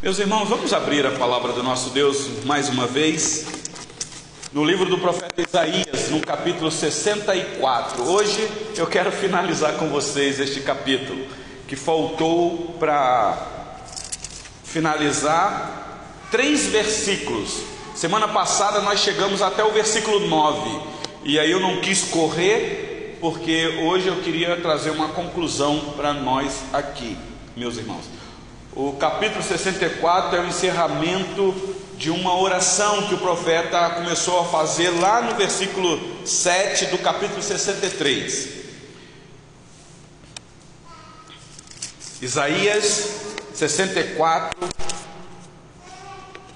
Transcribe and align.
Meus 0.00 0.20
irmãos, 0.20 0.48
vamos 0.48 0.72
abrir 0.72 1.04
a 1.04 1.10
palavra 1.10 1.52
do 1.52 1.60
nosso 1.60 1.90
Deus 1.90 2.44
mais 2.44 2.68
uma 2.68 2.86
vez, 2.86 3.46
no 4.52 4.64
livro 4.64 4.88
do 4.88 4.96
profeta 4.96 5.42
Isaías, 5.42 6.08
no 6.10 6.20
capítulo 6.20 6.70
64. 6.70 8.04
Hoje 8.04 8.48
eu 8.76 8.86
quero 8.86 9.10
finalizar 9.10 9.72
com 9.72 9.88
vocês 9.88 10.38
este 10.38 10.60
capítulo, 10.60 11.26
que 11.66 11.74
faltou 11.74 12.76
para 12.78 13.44
finalizar 14.62 16.14
três 16.30 16.66
versículos. 16.66 17.64
Semana 17.96 18.28
passada 18.28 18.80
nós 18.80 19.00
chegamos 19.00 19.42
até 19.42 19.64
o 19.64 19.72
versículo 19.72 20.28
9, 20.28 20.80
e 21.24 21.40
aí 21.40 21.50
eu 21.50 21.58
não 21.58 21.80
quis 21.80 22.04
correr, 22.04 23.18
porque 23.20 23.80
hoje 23.82 24.06
eu 24.06 24.20
queria 24.20 24.60
trazer 24.60 24.90
uma 24.90 25.08
conclusão 25.08 25.92
para 25.96 26.12
nós 26.12 26.62
aqui, 26.72 27.18
meus 27.56 27.76
irmãos. 27.76 28.04
O 28.74 28.92
capítulo 28.92 29.42
64 29.42 30.36
é 30.36 30.40
o 30.40 30.46
encerramento 30.46 31.54
de 31.96 32.10
uma 32.10 32.38
oração 32.38 33.08
que 33.08 33.14
o 33.14 33.18
profeta 33.18 33.90
começou 33.90 34.40
a 34.40 34.44
fazer 34.44 34.90
lá 34.90 35.20
no 35.20 35.34
versículo 35.34 35.98
7 36.24 36.86
do 36.86 36.98
capítulo 36.98 37.42
63. 37.42 38.48
Isaías 42.20 43.10
64, 43.54 44.68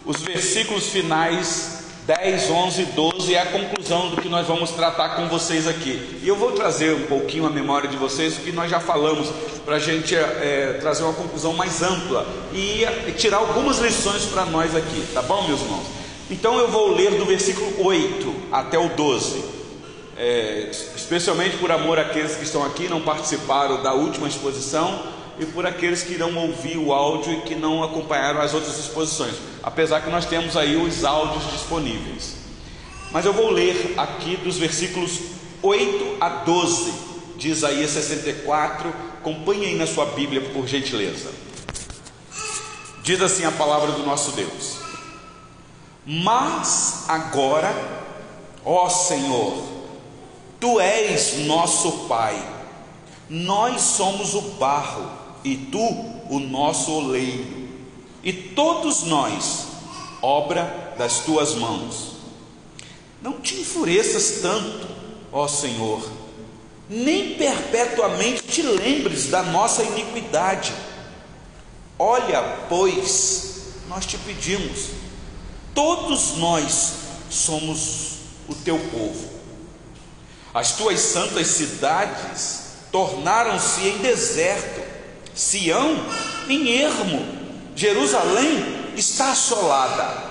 os 0.04 0.20
versículos 0.23 0.88
finais 0.88 1.81
10, 2.06 2.51
11 2.51 2.83
e 2.83 2.84
12 2.87 3.34
é 3.34 3.41
a 3.41 3.47
conclusão 3.47 4.10
do 4.10 4.20
que 4.20 4.29
nós 4.29 4.45
vamos 4.45 4.73
tratar 4.73 5.10
com 5.10 5.29
vocês 5.29 5.69
aqui. 5.69 6.19
E 6.20 6.27
eu 6.27 6.34
vou 6.34 6.51
trazer 6.51 6.93
um 6.95 7.06
pouquinho 7.06 7.47
a 7.47 7.51
memória 7.51 7.88
de 7.88 7.97
vocês, 7.97 8.37
o 8.37 8.41
que 8.41 8.51
nós 8.51 8.69
já 8.69 8.80
falamos, 8.80 9.29
para 9.65 9.77
a 9.77 9.79
gente 9.79 10.16
é, 10.16 10.79
trazer 10.80 11.05
uma 11.05 11.12
conclusão 11.12 11.52
mais 11.52 11.80
ampla 11.80 12.27
e, 12.52 12.83
e 13.07 13.12
tirar 13.12 13.37
algumas 13.37 13.79
lições 13.79 14.24
para 14.24 14.45
nós 14.45 14.74
aqui, 14.74 15.07
tá 15.15 15.23
bom, 15.23 15.46
meus 15.46 15.60
irmãos? 15.60 15.87
Então 16.29 16.59
eu 16.59 16.66
vou 16.69 16.93
ler 16.93 17.13
do 17.13 17.24
versículo 17.24 17.87
8 17.87 18.35
até 18.51 18.76
o 18.76 18.88
12, 18.88 19.45
é, 20.16 20.71
especialmente 20.96 21.57
por 21.59 21.71
amor 21.71 22.01
àqueles 22.01 22.35
que 22.35 22.43
estão 22.43 22.65
aqui, 22.65 22.88
não 22.88 23.01
participaram 23.01 23.80
da 23.80 23.93
última 23.93 24.26
exposição 24.26 25.21
e 25.43 25.46
por 25.46 25.66
aqueles 25.66 26.02
que 26.02 26.15
irão 26.15 26.35
ouvir 26.37 26.79
o 26.79 26.93
áudio 26.93 27.32
e 27.32 27.40
que 27.43 27.54
não 27.54 27.82
acompanharam 27.82 28.40
as 28.40 28.54
outras 28.54 28.79
exposições, 28.79 29.35
apesar 29.62 30.01
que 30.01 30.10
nós 30.10 30.24
temos 30.24 30.57
aí 30.57 30.76
os 30.76 31.04
áudios 31.04 31.51
disponíveis. 31.51 32.37
Mas 33.10 33.26
eu 33.26 33.32
vou 33.32 33.51
ler 33.51 33.95
aqui 33.96 34.37
dos 34.37 34.57
versículos 34.57 35.18
8 35.60 36.16
a 36.20 36.29
12 36.29 36.93
de 37.37 37.48
Isaías 37.48 37.90
64, 37.90 38.88
acompanhe 39.18 39.66
aí 39.66 39.74
na 39.74 39.87
sua 39.87 40.07
Bíblia 40.07 40.40
por 40.52 40.66
gentileza. 40.66 41.30
Diz 43.02 43.20
assim 43.20 43.45
a 43.45 43.51
palavra 43.51 43.93
do 43.93 44.07
nosso 44.07 44.32
Deus: 44.32 44.79
Mas 46.07 47.04
agora, 47.09 47.74
ó 48.65 48.88
Senhor, 48.88 49.60
tu 50.60 50.79
és 50.79 51.38
nosso 51.46 52.07
Pai, 52.07 52.40
nós 53.29 53.80
somos 53.80 54.35
o 54.35 54.40
barro 54.52 55.21
e 55.45 55.57
tu 55.57 55.79
o 56.30 56.38
nosso 56.38 56.93
oleiro, 56.93 57.68
e 58.23 58.32
todos 58.32 59.02
nós, 59.02 59.66
obra 60.21 60.95
das 60.96 61.21
tuas 61.21 61.54
mãos. 61.54 62.12
Não 63.21 63.40
te 63.40 63.60
enfureças 63.60 64.41
tanto, 64.41 64.87
ó 65.32 65.47
Senhor, 65.48 66.09
nem 66.88 67.34
perpetuamente 67.34 68.43
te 68.43 68.62
lembres 68.62 69.26
da 69.26 69.43
nossa 69.43 69.82
iniquidade. 69.82 70.72
Olha, 71.98 72.43
pois, 72.69 73.75
nós 73.88 74.06
te 74.06 74.19
pedimos, 74.19 74.88
todos 75.75 76.37
nós 76.37 76.93
somos 77.31 78.12
o 78.48 78.54
teu 78.54 78.78
povo. 78.78 79.31
As 80.54 80.72
tuas 80.76 81.00
santas 81.00 81.47
cidades 81.47 82.60
tornaram-se 82.91 83.80
em 83.88 83.98
deserto 83.98 84.91
Sião 85.34 85.97
em 86.48 86.81
ermo, 86.81 87.26
Jerusalém 87.75 88.93
está 88.97 89.32
assolada. 89.32 90.31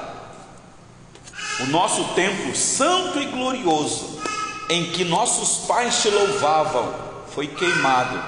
O 1.61 1.65
nosso 1.67 2.03
templo 2.15 2.55
santo 2.55 3.19
e 3.19 3.25
glorioso, 3.25 4.21
em 4.69 4.91
que 4.91 5.03
nossos 5.03 5.67
pais 5.67 6.01
te 6.01 6.09
louvavam, 6.09 6.93
foi 7.33 7.47
queimado. 7.47 8.23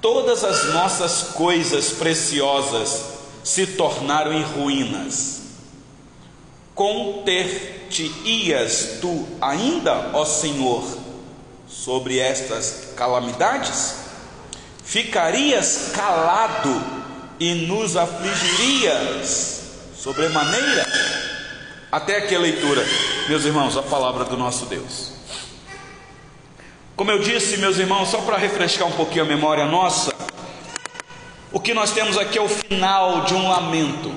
Todas 0.00 0.42
as 0.44 0.72
nossas 0.72 1.22
coisas 1.34 1.90
preciosas 1.90 3.04
se 3.44 3.66
tornaram 3.66 4.32
em 4.32 4.42
ruínas. 4.42 5.42
Conter-te-ias 6.74 8.98
tu 9.00 9.26
ainda, 9.40 10.10
ó 10.12 10.24
Senhor, 10.24 10.84
sobre 11.66 12.18
estas 12.18 12.88
calamidades? 12.94 14.05
Ficarias 14.86 15.90
calado 15.94 16.82
e 17.38 17.66
nos 17.66 17.96
afligirias 17.96 19.62
sobremaneira? 19.98 20.86
Até 21.90 22.18
aqui 22.18 22.34
a 22.34 22.38
leitura, 22.38 22.86
meus 23.28 23.44
irmãos, 23.44 23.76
a 23.76 23.82
palavra 23.82 24.24
do 24.24 24.36
nosso 24.36 24.66
Deus. 24.66 25.12
Como 26.94 27.10
eu 27.10 27.18
disse, 27.18 27.58
meus 27.58 27.78
irmãos, 27.78 28.08
só 28.08 28.22
para 28.22 28.38
refrescar 28.38 28.88
um 28.88 28.92
pouquinho 28.92 29.24
a 29.24 29.26
memória 29.26 29.66
nossa, 29.66 30.14
o 31.52 31.60
que 31.60 31.74
nós 31.74 31.90
temos 31.90 32.16
aqui 32.16 32.38
é 32.38 32.42
o 32.42 32.48
final 32.48 33.24
de 33.24 33.34
um 33.34 33.48
lamento. 33.48 34.12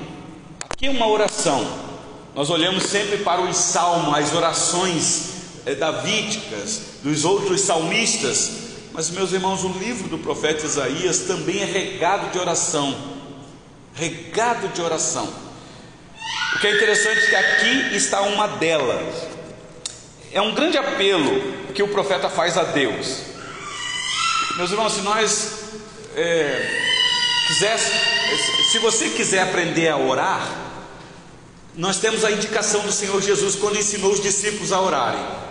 Aqui 0.70 0.88
é 0.88 0.90
uma 0.90 1.08
oração. 1.08 1.90
Nós 2.36 2.50
olhamos 2.50 2.84
sempre 2.84 3.18
para 3.18 3.42
os 3.42 3.58
salmos, 3.58 4.18
as 4.18 4.34
orações 4.34 5.30
é, 5.66 5.76
davídicas 5.76 6.82
dos 7.04 7.26
outros 7.26 7.62
salmistas, 7.62 8.69
mas, 9.00 9.10
meus 9.12 9.32
irmãos, 9.32 9.64
o 9.64 9.70
livro 9.70 10.10
do 10.10 10.18
profeta 10.18 10.66
Isaías 10.66 11.20
também 11.20 11.62
é 11.62 11.64
regado 11.64 12.32
de 12.32 12.38
oração. 12.38 12.94
Regado 13.94 14.68
de 14.68 14.82
oração. 14.82 15.34
O 16.54 16.60
que 16.60 16.68
é 16.68 16.76
interessante 16.76 17.18
é 17.18 17.30
que 17.30 17.36
aqui 17.38 17.96
está 17.96 18.20
uma 18.24 18.46
delas. 18.46 19.16
É 20.34 20.42
um 20.42 20.54
grande 20.54 20.78
apelo 20.78 21.32
que 21.74 21.82
o 21.82 21.88
profeta 21.88 22.30
faz 22.30 22.58
a 22.58 22.64
Deus. 22.64 23.22
Meus 24.58 24.70
irmãos, 24.70 24.92
se 24.92 25.02
nós 25.02 25.60
é, 26.18 26.82
quisesse, 27.48 27.94
se 28.70 28.80
você 28.80 29.12
quiser 29.12 29.44
aprender 29.44 29.88
a 29.88 29.96
orar, 29.96 30.46
nós 31.74 32.00
temos 32.00 32.26
a 32.26 32.32
indicação 32.32 32.82
do 32.82 32.92
Senhor 32.92 33.22
Jesus 33.22 33.56
quando 33.56 33.80
ensinou 33.80 34.12
os 34.12 34.22
discípulos 34.22 34.74
a 34.74 34.82
orarem. 34.82 35.49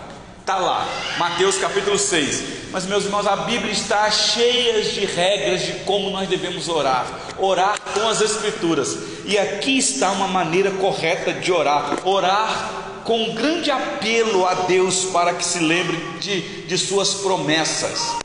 Está 0.49 0.61
lá, 0.61 0.89
Mateus 1.19 1.59
capítulo 1.59 1.99
6. 1.99 2.43
Mas, 2.73 2.87
meus 2.87 3.05
irmãos, 3.05 3.27
a 3.27 3.37
Bíblia 3.37 3.71
está 3.71 4.11
cheia 4.11 4.81
de 4.81 5.05
regras 5.05 5.61
de 5.61 5.73
como 5.81 6.09
nós 6.09 6.27
devemos 6.27 6.71
orar. 6.71 7.07
Orar 7.37 7.79
com 7.93 8.09
as 8.09 8.23
Escrituras. 8.23 8.97
E 9.27 9.37
aqui 9.37 9.77
está 9.77 10.11
uma 10.11 10.27
maneira 10.27 10.71
correta 10.71 11.35
de 11.35 11.53
orar. 11.53 11.99
Orar 12.03 13.03
com 13.05 13.25
um 13.25 13.35
grande 13.35 13.71
apelo 13.71 14.47
a 14.47 14.55
Deus 14.55 15.05
para 15.13 15.35
que 15.35 15.45
se 15.45 15.59
lembre 15.59 15.99
de, 16.19 16.41
de 16.63 16.79
Suas 16.79 17.13
promessas. 17.13 18.17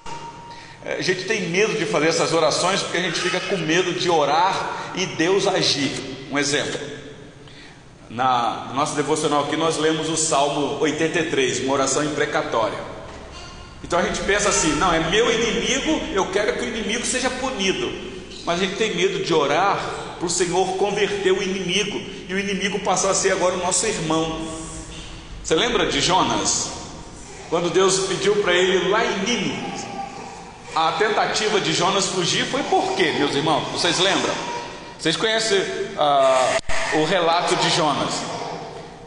É, 0.85 0.93
a 0.93 1.01
gente 1.01 1.25
tem 1.25 1.49
medo 1.49 1.77
de 1.77 1.85
fazer 1.85 2.07
essas 2.07 2.31
orações 2.31 2.81
porque 2.81 2.99
a 2.99 3.01
gente 3.01 3.19
fica 3.19 3.41
com 3.41 3.57
medo 3.57 3.91
de 3.91 4.09
orar 4.09 4.93
e 4.95 5.05
Deus 5.07 5.45
agir. 5.45 5.91
Um 6.31 6.39
exemplo. 6.39 7.02
Na 8.13 8.69
nossa 8.75 8.93
devocional 8.95 9.45
aqui 9.45 9.57
nós 9.57 9.77
lemos 9.77 10.07
o 10.07 10.15
Salmo 10.15 10.77
83, 10.79 11.61
uma 11.61 11.73
oração 11.73 12.03
imprecatória. 12.03 12.77
Então 13.83 13.97
a 13.97 14.03
gente 14.03 14.21
pensa 14.21 14.49
assim: 14.49 14.73
não, 14.73 14.93
é 14.93 14.99
meu 15.09 15.31
inimigo, 15.33 15.99
eu 16.13 16.27
quero 16.27 16.53
que 16.53 16.63
o 16.63 16.67
inimigo 16.67 17.03
seja 17.07 17.27
punido. 17.31 17.91
Mas 18.45 18.59
a 18.59 18.65
gente 18.65 18.75
tem 18.75 18.95
medo 18.95 19.23
de 19.23 19.33
orar 19.33 19.79
para 20.19 20.27
o 20.27 20.29
Senhor 20.29 20.77
converter 20.77 21.31
o 21.31 21.41
inimigo 21.41 21.99
e 22.29 22.33
o 22.35 22.39
inimigo 22.39 22.77
passar 22.81 23.09
a 23.09 23.15
ser 23.15 23.31
agora 23.31 23.55
o 23.55 23.57
nosso 23.57 23.87
irmão. 23.87 24.47
Você 25.43 25.55
lembra 25.55 25.87
de 25.87 25.99
Jonas? 25.99 26.71
Quando 27.49 27.71
Deus 27.71 28.01
pediu 28.01 28.35
para 28.43 28.53
ele 28.53 28.89
lá 28.89 29.03
em 29.03 29.19
Nínive, 29.25 29.87
a 30.75 30.91
tentativa 30.93 31.59
de 31.59 31.73
Jonas 31.73 32.07
fugir 32.07 32.45
foi 32.45 32.61
por 32.63 32.95
quê, 32.95 33.11
meus 33.17 33.33
irmãos? 33.33 33.69
Vocês 33.71 33.97
lembram? 33.97 34.33
Vocês 34.99 35.17
conhecem 35.17 35.59
uh, 35.59 36.63
o 36.99 37.05
relato 37.05 37.55
de 37.55 37.69
Jonas? 37.69 38.21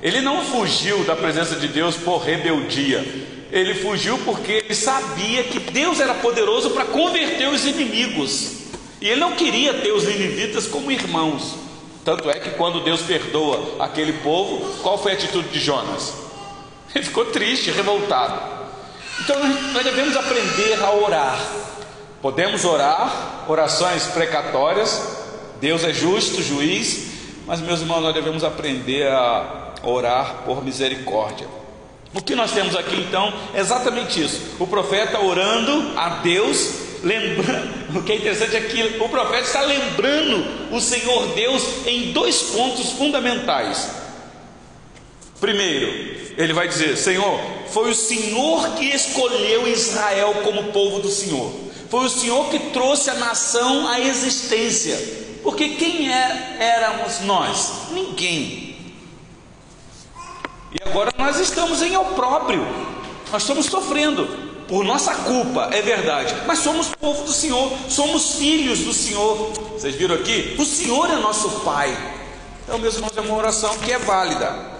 Ele 0.02 0.20
não 0.20 0.44
fugiu 0.44 1.04
da 1.04 1.16
presença 1.16 1.56
de 1.56 1.68
Deus 1.68 1.96
por 1.96 2.18
rebeldia, 2.18 3.04
ele 3.50 3.74
fugiu 3.74 4.18
porque 4.18 4.52
ele 4.52 4.74
sabia 4.74 5.44
que 5.44 5.58
Deus 5.58 6.00
era 6.00 6.14
poderoso 6.14 6.70
para 6.70 6.84
converter 6.84 7.48
os 7.48 7.64
inimigos. 7.64 8.52
E 9.00 9.08
ele 9.08 9.20
não 9.20 9.32
queria 9.32 9.74
ter 9.74 9.92
os 9.92 10.04
ninivitas 10.04 10.66
como 10.66 10.90
irmãos. 10.90 11.54
Tanto 12.04 12.30
é 12.30 12.38
que 12.38 12.50
quando 12.50 12.84
Deus 12.84 13.02
perdoa 13.02 13.84
aquele 13.84 14.14
povo, 14.14 14.80
qual 14.82 14.98
foi 14.98 15.12
a 15.12 15.14
atitude 15.14 15.48
de 15.48 15.58
Jonas? 15.58 16.14
Ele 16.94 17.04
ficou 17.04 17.26
triste, 17.26 17.70
revoltado. 17.70 18.40
Então 19.20 19.36
nós 19.72 19.84
devemos 19.84 20.16
aprender 20.16 20.82
a 20.82 20.92
orar. 20.92 21.38
Podemos 22.22 22.64
orar, 22.64 23.44
orações 23.48 24.04
precatórias, 24.04 25.00
Deus 25.60 25.84
é 25.84 25.92
justo, 25.92 26.42
juiz, 26.42 27.15
mas 27.46 27.60
meus 27.60 27.80
irmãos, 27.80 28.00
nós 28.00 28.14
devemos 28.14 28.42
aprender 28.42 29.06
a 29.08 29.74
orar 29.82 30.42
por 30.44 30.64
misericórdia. 30.64 31.46
O 32.12 32.20
que 32.20 32.34
nós 32.34 32.52
temos 32.52 32.74
aqui 32.74 32.96
então 32.96 33.32
é 33.54 33.60
exatamente 33.60 34.22
isso: 34.22 34.40
o 34.58 34.66
profeta 34.66 35.20
orando 35.20 35.92
a 35.96 36.20
Deus, 36.20 36.70
lembrando, 37.04 37.98
o 37.98 38.02
que 38.02 38.12
é 38.12 38.16
interessante 38.16 38.56
é 38.56 38.60
que 38.60 39.02
o 39.02 39.08
profeta 39.08 39.42
está 39.42 39.60
lembrando 39.60 40.74
o 40.74 40.80
Senhor 40.80 41.26
Deus 41.34 41.62
em 41.86 42.12
dois 42.12 42.42
pontos 42.42 42.92
fundamentais. 42.92 43.90
Primeiro, 45.40 46.34
ele 46.36 46.52
vai 46.52 46.66
dizer: 46.66 46.96
Senhor, 46.96 47.38
foi 47.68 47.90
o 47.90 47.94
Senhor 47.94 48.70
que 48.74 48.86
escolheu 48.86 49.68
Israel 49.68 50.36
como 50.42 50.72
povo 50.72 51.00
do 51.00 51.10
Senhor, 51.10 51.52
foi 51.90 52.06
o 52.06 52.10
Senhor 52.10 52.48
que 52.48 52.58
trouxe 52.70 53.10
a 53.10 53.14
nação 53.14 53.86
à 53.86 54.00
existência, 54.00 55.25
porque 55.46 55.68
quem 55.76 56.12
é, 56.12 56.56
éramos 56.58 57.20
nós? 57.20 57.92
Ninguém. 57.92 58.76
E 60.72 60.76
agora 60.84 61.12
nós 61.16 61.38
estamos 61.38 61.80
em 61.82 61.96
opróbrio, 61.96 62.66
nós 63.30 63.42
estamos 63.42 63.66
sofrendo 63.66 64.26
por 64.66 64.84
nossa 64.84 65.14
culpa, 65.14 65.70
é 65.72 65.80
verdade, 65.80 66.34
mas 66.48 66.58
somos 66.58 66.88
povo 66.88 67.22
do 67.22 67.32
Senhor, 67.32 67.70
somos 67.88 68.34
filhos 68.34 68.80
do 68.80 68.92
Senhor. 68.92 69.52
Vocês 69.70 69.94
viram 69.94 70.16
aqui? 70.16 70.56
O 70.58 70.64
Senhor 70.64 71.08
é 71.08 71.14
nosso 71.14 71.48
Pai. 71.60 71.96
Então, 72.64 72.76
meus 72.80 72.96
irmãos, 72.96 73.16
é 73.16 73.20
uma 73.20 73.36
oração 73.36 73.78
que 73.78 73.92
é 73.92 74.00
válida. 74.00 74.72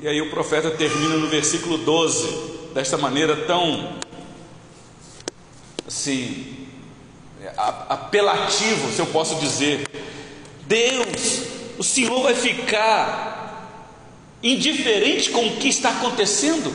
E 0.00 0.08
aí 0.08 0.20
o 0.20 0.28
profeta 0.28 0.72
termina 0.72 1.14
no 1.14 1.28
versículo 1.28 1.78
12, 1.78 2.72
desta 2.74 2.98
maneira 2.98 3.36
tão 3.46 3.94
assim, 5.86 6.59
apelativo, 7.56 8.92
se 8.92 9.00
eu 9.00 9.06
posso 9.06 9.36
dizer. 9.36 9.88
Deus 10.66 11.50
o 11.80 11.82
Senhor 11.82 12.22
vai 12.22 12.34
ficar 12.34 13.66
indiferente 14.42 15.30
com 15.30 15.46
o 15.46 15.56
que 15.56 15.66
está 15.66 15.88
acontecendo? 15.88 16.70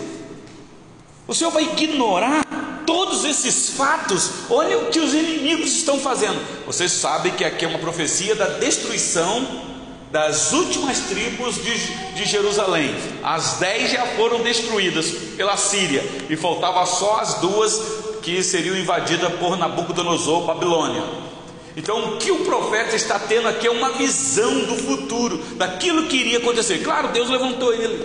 O 1.27 1.33
Senhor 1.35 1.51
vai 1.51 1.61
ignorar 1.61 2.43
todos 2.87 3.23
esses 3.23 3.69
fatos? 3.69 4.31
Olha 4.49 4.79
o 4.79 4.85
que 4.87 4.99
os 4.99 5.13
inimigos 5.13 5.73
estão 5.73 5.99
fazendo. 5.99 6.43
Vocês 6.65 6.91
sabem 6.91 7.33
que 7.33 7.43
aqui 7.43 7.65
é 7.65 7.67
uma 7.67 7.77
profecia 7.77 8.33
da 8.33 8.47
destruição 8.47 9.75
das 10.11 10.53
últimas 10.53 11.01
tribos 11.01 11.63
de, 11.63 12.13
de 12.15 12.25
Jerusalém. 12.25 12.95
As 13.23 13.57
dez 13.59 13.91
já 13.91 14.07
foram 14.15 14.41
destruídas 14.41 15.11
pela 15.37 15.55
Síria 15.55 16.03
e 16.27 16.35
faltava 16.35 16.83
só 16.87 17.19
as 17.19 17.35
duas 17.35 18.04
que 18.25 18.41
seriam 18.41 18.75
invadidas 18.75 19.31
por 19.35 19.55
Nabucodonosor, 19.55 20.47
Babilônia. 20.47 21.03
Então, 21.77 22.15
o 22.15 22.17
que 22.17 22.31
o 22.31 22.43
profeta 22.43 22.95
está 22.95 23.19
tendo 23.19 23.47
aqui 23.47 23.67
é 23.67 23.69
uma 23.69 23.91
visão 23.91 24.61
do 24.61 24.75
futuro, 24.77 25.37
daquilo 25.57 26.07
que 26.07 26.17
iria 26.17 26.39
acontecer. 26.39 26.79
Claro, 26.79 27.09
Deus 27.09 27.29
levantou 27.29 27.71
ele, 27.71 28.03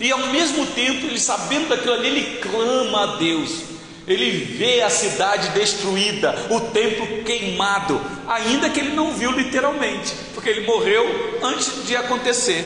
e 0.00 0.10
ao 0.10 0.26
mesmo 0.26 0.66
tempo, 0.66 1.06
ele 1.06 1.20
sabendo 1.20 1.68
daquilo 1.68 1.92
ali, 1.92 2.08
ele 2.08 2.38
clama 2.40 3.02
a 3.02 3.16
Deus. 3.16 3.62
Ele 4.08 4.30
vê 4.56 4.82
a 4.82 4.90
cidade 4.90 5.48
destruída, 5.50 6.34
o 6.50 6.60
templo 6.60 7.22
queimado, 7.22 8.00
ainda 8.26 8.68
que 8.68 8.80
ele 8.80 8.90
não 8.90 9.12
viu 9.12 9.30
literalmente, 9.30 10.12
porque 10.34 10.50
ele 10.50 10.66
morreu 10.66 11.38
antes 11.44 11.86
de 11.86 11.94
acontecer. 11.94 12.64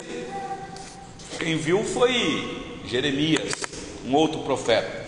Quem 1.38 1.56
viu 1.58 1.84
foi 1.84 2.80
Jeremias, 2.86 3.52
um 4.06 4.14
outro 4.14 4.40
profeta. 4.40 5.07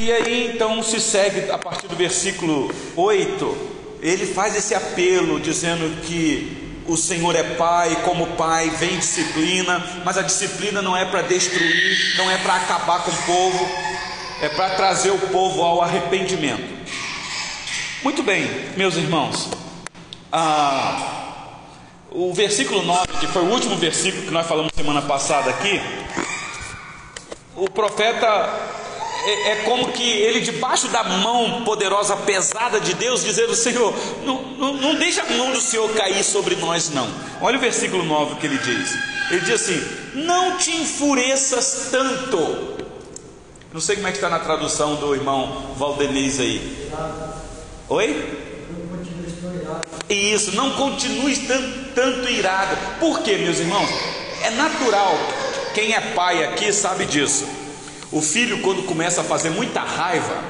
E 0.00 0.10
aí 0.10 0.50
então 0.54 0.82
se 0.82 0.98
segue 0.98 1.50
a 1.50 1.58
partir 1.58 1.86
do 1.86 1.94
versículo 1.94 2.74
8, 2.96 3.98
ele 4.00 4.24
faz 4.24 4.56
esse 4.56 4.74
apelo 4.74 5.38
dizendo 5.38 6.00
que 6.06 6.80
o 6.86 6.96
Senhor 6.96 7.36
é 7.36 7.42
Pai, 7.42 7.94
como 8.02 8.28
Pai 8.28 8.70
vem 8.70 8.96
disciplina, 8.96 10.00
mas 10.02 10.16
a 10.16 10.22
disciplina 10.22 10.80
não 10.80 10.96
é 10.96 11.04
para 11.04 11.20
destruir, 11.20 12.16
não 12.16 12.30
é 12.30 12.38
para 12.38 12.54
acabar 12.54 13.04
com 13.04 13.10
o 13.10 13.22
povo, 13.26 13.68
é 14.40 14.48
para 14.48 14.70
trazer 14.70 15.10
o 15.10 15.18
povo 15.18 15.62
ao 15.62 15.82
arrependimento. 15.82 16.80
Muito 18.02 18.22
bem, 18.22 18.48
meus 18.78 18.96
irmãos, 18.96 19.50
ah, 20.32 21.58
o 22.10 22.32
versículo 22.32 22.82
9, 22.82 23.06
que 23.20 23.26
foi 23.26 23.42
o 23.42 23.50
último 23.50 23.76
versículo 23.76 24.22
que 24.22 24.30
nós 24.30 24.46
falamos 24.46 24.72
semana 24.74 25.02
passada 25.02 25.50
aqui, 25.50 25.78
o 27.54 27.68
profeta 27.68 28.79
é, 29.24 29.50
é, 29.50 29.56
como 29.64 29.92
que 29.92 30.02
ele, 30.02 30.40
debaixo 30.40 30.88
da 30.88 31.04
mão 31.04 31.62
poderosa, 31.64 32.16
pesada 32.16 32.80
de 32.80 32.94
Deus, 32.94 33.22
dizendo: 33.22 33.54
Senhor, 33.54 33.94
não, 34.24 34.42
não, 34.42 34.74
não 34.74 34.94
deixa 34.94 35.22
a 35.22 35.30
mão 35.30 35.52
do 35.52 35.60
Senhor 35.60 35.90
cair 35.94 36.22
sobre 36.24 36.56
nós, 36.56 36.90
não. 36.90 37.08
Olha 37.40 37.58
o 37.58 37.60
versículo 37.60 38.04
9 38.04 38.36
que 38.36 38.46
ele 38.46 38.58
diz: 38.58 38.94
Ele 39.30 39.40
diz 39.40 39.62
assim: 39.62 39.82
Não 40.14 40.56
te 40.56 40.70
enfureças 40.70 41.88
tanto. 41.90 42.78
Não 43.72 43.80
sei 43.80 43.96
como 43.96 44.08
é 44.08 44.10
que 44.10 44.16
está 44.16 44.28
na 44.28 44.40
tradução 44.40 44.96
do 44.96 45.14
irmão 45.14 45.74
Valdenez 45.76 46.40
aí. 46.40 46.90
Oi? 47.88 48.50
Isso, 50.08 50.56
não 50.56 50.72
continue 50.72 51.36
tanto, 51.46 51.94
tanto 51.94 52.28
irado. 52.28 52.76
Por 52.98 53.20
quê, 53.20 53.36
meus 53.36 53.58
irmãos? 53.60 53.88
É 54.42 54.50
natural. 54.50 55.14
Quem 55.72 55.94
é 55.94 56.00
pai 56.00 56.42
aqui 56.44 56.72
sabe 56.72 57.04
disso 57.04 57.60
o 58.12 58.20
filho, 58.20 58.60
quando 58.60 58.82
começa 58.82 59.20
a 59.20 59.24
fazer 59.24 59.50
muita 59.50 59.80
raiva, 59.80 60.42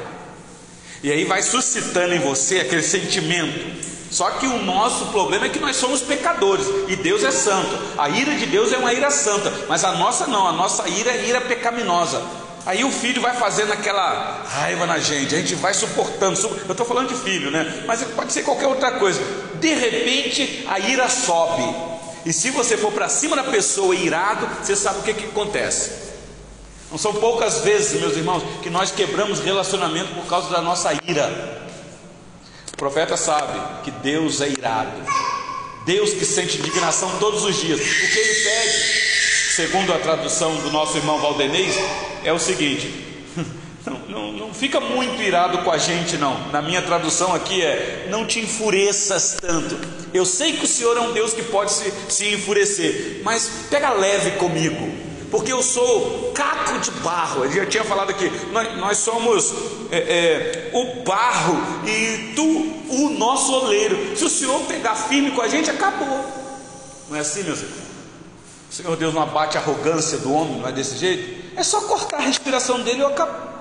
e 1.02 1.10
aí 1.10 1.24
vai 1.24 1.42
suscitando 1.42 2.14
em 2.14 2.18
você 2.18 2.60
aquele 2.60 2.82
sentimento. 2.82 3.90
Só 4.10 4.28
que 4.32 4.46
o 4.46 4.62
nosso 4.62 5.06
problema 5.06 5.46
é 5.46 5.48
que 5.48 5.60
nós 5.60 5.76
somos 5.76 6.00
pecadores 6.00 6.66
e 6.88 6.96
Deus 6.96 7.22
é 7.22 7.30
santo. 7.30 7.70
A 7.96 8.08
ira 8.08 8.34
de 8.34 8.44
Deus 8.46 8.72
é 8.72 8.76
uma 8.76 8.92
ira 8.92 9.10
santa, 9.10 9.52
mas 9.68 9.84
a 9.84 9.92
nossa 9.92 10.26
não, 10.26 10.46
a 10.46 10.52
nossa 10.52 10.88
ira 10.88 11.10
é 11.12 11.28
ira 11.28 11.40
pecaminosa. 11.40 12.20
Aí 12.66 12.84
o 12.84 12.90
filho 12.90 13.22
vai 13.22 13.34
fazendo 13.36 13.72
aquela 13.72 14.42
raiva 14.46 14.84
na 14.84 14.98
gente, 14.98 15.34
a 15.34 15.38
gente 15.38 15.54
vai 15.54 15.72
suportando. 15.72 16.38
Eu 16.66 16.72
estou 16.72 16.84
falando 16.84 17.08
de 17.08 17.14
filho, 17.14 17.50
né? 17.50 17.84
Mas 17.86 18.02
pode 18.02 18.32
ser 18.32 18.42
qualquer 18.42 18.66
outra 18.66 18.92
coisa. 18.92 19.20
De 19.60 19.72
repente 19.72 20.66
a 20.68 20.78
ira 20.78 21.08
sobe. 21.08 21.74
E 22.26 22.32
se 22.32 22.50
você 22.50 22.76
for 22.76 22.92
para 22.92 23.08
cima 23.08 23.36
da 23.36 23.44
pessoa 23.44 23.94
irado, 23.94 24.46
você 24.62 24.76
sabe 24.76 24.98
o 24.98 25.02
que, 25.02 25.14
que 25.14 25.24
acontece. 25.26 26.09
Não 26.90 26.98
são 26.98 27.14
poucas 27.14 27.60
vezes, 27.60 28.00
meus 28.00 28.16
irmãos, 28.16 28.42
que 28.62 28.68
nós 28.68 28.90
quebramos 28.90 29.38
relacionamento 29.38 30.12
por 30.12 30.26
causa 30.26 30.50
da 30.50 30.60
nossa 30.60 30.92
ira. 31.06 31.68
O 32.72 32.76
profeta 32.76 33.16
sabe 33.16 33.60
que 33.84 33.92
Deus 33.92 34.40
é 34.40 34.48
irado. 34.48 35.00
Deus 35.86 36.12
que 36.12 36.24
sente 36.24 36.58
indignação 36.58 37.16
todos 37.20 37.44
os 37.44 37.56
dias. 37.60 37.78
O 37.78 37.82
que 37.82 38.18
ele 38.18 38.34
pede, 38.40 39.54
segundo 39.54 39.92
a 39.92 39.98
tradução 39.98 40.54
do 40.56 40.70
nosso 40.70 40.96
irmão 40.96 41.20
Valdenez, 41.20 41.76
é 42.24 42.32
o 42.32 42.40
seguinte: 42.40 42.92
não, 43.86 43.98
não, 44.08 44.32
não, 44.32 44.54
fica 44.54 44.80
muito 44.80 45.22
irado 45.22 45.58
com 45.58 45.70
a 45.70 45.78
gente, 45.78 46.16
não. 46.16 46.48
Na 46.48 46.60
minha 46.60 46.82
tradução 46.82 47.32
aqui 47.32 47.62
é: 47.62 48.08
não 48.10 48.26
te 48.26 48.40
enfureças 48.40 49.36
tanto. 49.40 49.78
Eu 50.12 50.26
sei 50.26 50.54
que 50.54 50.64
o 50.64 50.68
Senhor 50.68 50.96
é 50.96 51.00
um 51.00 51.12
Deus 51.12 51.32
que 51.32 51.44
pode 51.44 51.72
se, 51.72 51.92
se 52.08 52.34
enfurecer, 52.34 53.20
mas 53.22 53.48
pega 53.70 53.92
leve 53.92 54.32
comigo 54.32 55.09
porque 55.30 55.52
eu 55.52 55.62
sou 55.62 56.32
caco 56.34 56.78
de 56.78 56.90
barro. 57.02 57.44
Ele 57.44 57.54
já 57.54 57.66
tinha 57.66 57.84
falado 57.84 58.10
aqui, 58.10 58.30
nós, 58.52 58.76
nós 58.78 58.98
somos 58.98 59.52
é, 59.90 59.98
é, 59.98 60.70
o 60.72 61.02
barro 61.02 61.56
e 61.86 62.32
tu 62.34 62.44
o 62.90 63.10
nosso 63.10 63.52
oleiro. 63.52 64.16
Se 64.16 64.24
o 64.24 64.28
Senhor 64.28 64.60
pegar 64.62 64.94
firme 64.94 65.30
com 65.30 65.40
a 65.40 65.48
gente, 65.48 65.70
acabou. 65.70 66.24
Não 67.08 67.16
é 67.16 67.20
assim, 67.20 67.42
meus 67.42 67.60
irmãos? 67.60 67.90
O 68.70 68.74
Senhor 68.74 68.96
Deus 68.96 69.14
não 69.14 69.22
abate 69.22 69.56
a 69.56 69.60
arrogância 69.60 70.18
do 70.18 70.32
homem, 70.32 70.60
não 70.60 70.68
é 70.68 70.72
desse 70.72 70.96
jeito? 70.96 71.40
É 71.56 71.62
só 71.62 71.80
cortar 71.82 72.18
a 72.18 72.20
respiração 72.20 72.80
dele 72.82 73.02
e 73.02 73.04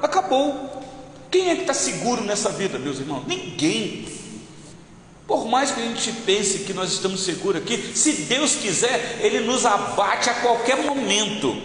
acabou. 0.04 0.84
Quem 1.32 1.50
é 1.50 1.56
que 1.56 1.62
está 1.62 1.74
seguro 1.74 2.24
nessa 2.24 2.50
vida, 2.50 2.78
meus 2.80 3.00
irmãos? 3.00 3.24
Ninguém. 3.28 4.08
Mais 5.50 5.72
que 5.72 5.82
a 5.82 5.84
gente 5.84 6.12
pense 6.26 6.60
que 6.60 6.74
nós 6.74 6.92
estamos 6.92 7.24
seguros 7.24 7.62
aqui, 7.62 7.92
se 7.96 8.12
Deus 8.12 8.56
quiser, 8.56 9.20
Ele 9.22 9.40
nos 9.40 9.66
abate 9.66 10.30
a 10.30 10.36
qualquer 10.36 10.78
momento. 10.78 11.56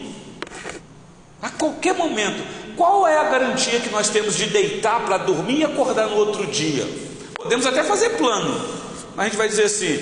A 1.42 1.50
qualquer 1.50 1.94
momento. 1.94 2.42
Qual 2.76 3.06
é 3.06 3.18
a 3.18 3.24
garantia 3.24 3.78
que 3.80 3.90
nós 3.90 4.08
temos 4.08 4.36
de 4.36 4.46
deitar 4.46 5.04
para 5.04 5.18
dormir 5.18 5.58
e 5.58 5.64
acordar 5.64 6.08
no 6.08 6.16
outro 6.16 6.46
dia? 6.46 6.88
Podemos 7.34 7.66
até 7.66 7.84
fazer 7.84 8.10
plano, 8.10 8.58
mas 9.14 9.26
a 9.26 9.28
gente 9.28 9.38
vai 9.38 9.48
dizer 9.48 9.64
assim: 9.64 9.98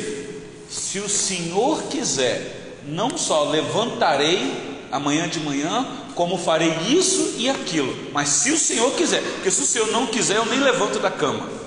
se 0.70 1.00
o 1.00 1.08
Senhor 1.08 1.82
quiser, 1.84 2.78
não 2.86 3.18
só 3.18 3.44
levantarei 3.44 4.72
amanhã 4.92 5.28
de 5.28 5.40
manhã, 5.40 5.86
como 6.14 6.38
farei 6.38 6.72
isso 6.88 7.34
e 7.36 7.48
aquilo, 7.50 7.94
mas 8.12 8.28
se 8.28 8.52
o 8.52 8.58
Senhor 8.58 8.92
quiser, 8.92 9.22
porque 9.22 9.50
se 9.50 9.62
o 9.62 9.66
Senhor 9.66 9.90
não 9.90 10.06
quiser, 10.06 10.36
eu 10.36 10.46
nem 10.46 10.60
levanto 10.60 10.98
da 10.98 11.10
cama. 11.10 11.61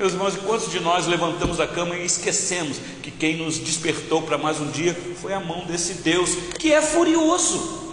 Meus 0.00 0.14
irmãos, 0.14 0.34
quantos 0.46 0.70
de 0.70 0.80
nós 0.80 1.06
levantamos 1.06 1.58
da 1.58 1.66
cama 1.66 1.94
e 1.94 2.06
esquecemos 2.06 2.78
que 3.02 3.10
quem 3.10 3.36
nos 3.36 3.58
despertou 3.58 4.22
para 4.22 4.38
mais 4.38 4.58
um 4.58 4.70
dia 4.70 4.96
foi 5.20 5.34
a 5.34 5.38
mão 5.38 5.66
desse 5.66 5.92
Deus 5.92 6.30
que 6.58 6.72
é 6.72 6.80
furioso? 6.80 7.92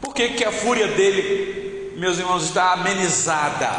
Por 0.00 0.12
que, 0.12 0.30
que 0.30 0.42
a 0.42 0.50
fúria 0.50 0.88
dele, 0.88 1.92
meus 1.96 2.18
irmãos, 2.18 2.42
está 2.42 2.72
amenizada? 2.72 3.70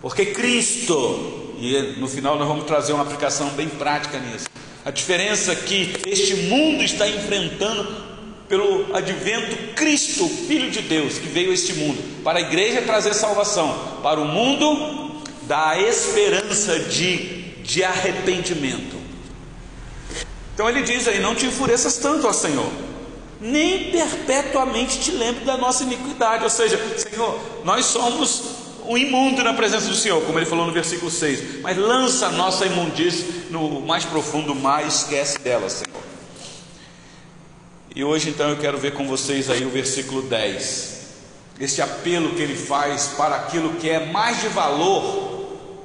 Porque 0.00 0.24
Cristo, 0.24 1.52
e 1.58 1.96
no 1.98 2.08
final 2.08 2.38
nós 2.38 2.48
vamos 2.48 2.64
trazer 2.64 2.94
uma 2.94 3.02
aplicação 3.02 3.50
bem 3.50 3.68
prática 3.68 4.18
nisso. 4.18 4.46
A 4.86 4.90
diferença 4.90 5.54
que 5.54 5.94
este 6.06 6.34
mundo 6.48 6.82
está 6.82 7.06
enfrentando 7.06 8.12
pelo 8.48 8.96
advento 8.96 9.74
Cristo, 9.74 10.26
Filho 10.26 10.70
de 10.70 10.80
Deus, 10.80 11.18
que 11.18 11.28
veio 11.28 11.50
a 11.50 11.54
este 11.54 11.74
mundo, 11.74 12.02
para 12.24 12.38
a 12.38 12.42
igreja 12.42 12.80
trazer 12.80 13.12
salvação, 13.12 14.00
para 14.02 14.18
o 14.18 14.24
mundo 14.24 15.01
dar 15.46 15.80
esperança 15.80 16.78
de, 16.78 17.42
de 17.62 17.82
arrependimento. 17.84 18.96
Então 20.54 20.68
ele 20.68 20.82
diz 20.82 21.08
aí: 21.08 21.20
Não 21.20 21.34
te 21.34 21.46
enfureças 21.46 21.96
tanto, 21.96 22.26
ó 22.26 22.32
Senhor, 22.32 22.70
nem 23.40 23.90
perpetuamente 23.90 25.00
te 25.00 25.10
lembre 25.10 25.44
da 25.44 25.56
nossa 25.56 25.82
iniquidade. 25.82 26.44
Ou 26.44 26.50
seja, 26.50 26.78
Senhor, 26.96 27.40
nós 27.64 27.86
somos 27.86 28.42
um 28.86 28.96
imundo 28.96 29.42
na 29.42 29.54
presença 29.54 29.88
do 29.88 29.94
Senhor, 29.94 30.22
como 30.22 30.38
ele 30.38 30.46
falou 30.46 30.66
no 30.66 30.72
versículo 30.72 31.10
6. 31.10 31.60
Mas 31.62 31.76
lança 31.76 32.26
a 32.26 32.32
nossa 32.32 32.66
imundície 32.66 33.46
no 33.50 33.80
mais 33.80 34.04
profundo 34.04 34.54
mar, 34.54 34.86
esquece 34.86 35.38
dela, 35.38 35.68
Senhor. 35.68 36.02
E 37.94 38.02
hoje 38.02 38.30
então 38.30 38.48
eu 38.48 38.56
quero 38.56 38.78
ver 38.78 38.94
com 38.94 39.06
vocês 39.06 39.50
aí 39.50 39.64
o 39.64 39.70
versículo 39.70 40.22
10. 40.22 41.02
Este 41.60 41.82
apelo 41.82 42.30
que 42.30 42.42
ele 42.42 42.56
faz 42.56 43.08
para 43.16 43.36
aquilo 43.36 43.74
que 43.74 43.88
é 43.88 44.06
mais 44.06 44.40
de 44.40 44.48
valor, 44.48 45.31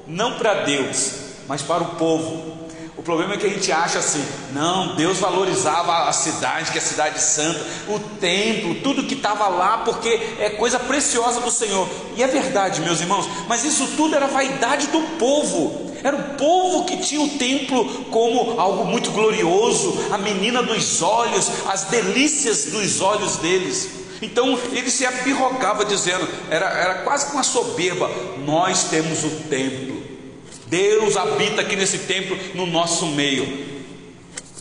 não 0.08 0.38
para 0.38 0.62
Deus, 0.64 1.12
mas 1.46 1.62
para 1.62 1.82
o 1.82 1.94
povo. 1.96 2.56
O 2.96 3.02
problema 3.02 3.34
é 3.34 3.36
que 3.36 3.46
a 3.46 3.50
gente 3.50 3.70
acha 3.70 4.00
assim: 4.00 4.24
não, 4.52 4.96
Deus 4.96 5.18
valorizava 5.18 6.08
a 6.08 6.12
cidade, 6.12 6.72
que 6.72 6.78
é 6.78 6.80
a 6.80 6.84
cidade 6.84 7.22
santa, 7.22 7.64
o 7.86 8.00
templo, 8.18 8.74
tudo 8.82 9.04
que 9.04 9.14
estava 9.14 9.46
lá, 9.46 9.78
porque 9.78 10.08
é 10.40 10.50
coisa 10.50 10.80
preciosa 10.80 11.40
do 11.40 11.50
Senhor. 11.50 11.88
E 12.16 12.22
é 12.22 12.26
verdade, 12.26 12.80
meus 12.80 13.00
irmãos, 13.00 13.28
mas 13.46 13.64
isso 13.64 13.86
tudo 13.96 14.16
era 14.16 14.26
vaidade 14.26 14.88
do 14.88 15.00
povo. 15.18 15.86
Era 16.02 16.16
o 16.16 16.22
povo 16.36 16.84
que 16.84 16.96
tinha 16.98 17.20
o 17.20 17.30
templo 17.30 18.04
como 18.04 18.60
algo 18.60 18.84
muito 18.84 19.10
glorioso, 19.10 19.96
a 20.12 20.18
menina 20.18 20.62
dos 20.62 21.02
olhos, 21.02 21.50
as 21.68 21.84
delícias 21.84 22.66
dos 22.66 23.00
olhos 23.00 23.36
deles. 23.36 23.98
Então 24.20 24.58
ele 24.72 24.90
se 24.90 25.06
abirrogava 25.06 25.84
dizendo, 25.84 26.28
era, 26.50 26.66
era 26.66 26.94
quase 27.02 27.26
com 27.26 27.34
uma 27.34 27.42
soberba: 27.42 28.10
Nós 28.44 28.84
temos 28.84 29.24
o 29.24 29.30
templo, 29.48 29.97
Deus 30.68 31.16
habita 31.16 31.62
aqui 31.62 31.76
nesse 31.76 32.00
templo, 32.00 32.36
no 32.54 32.66
nosso 32.66 33.06
meio. 33.06 33.66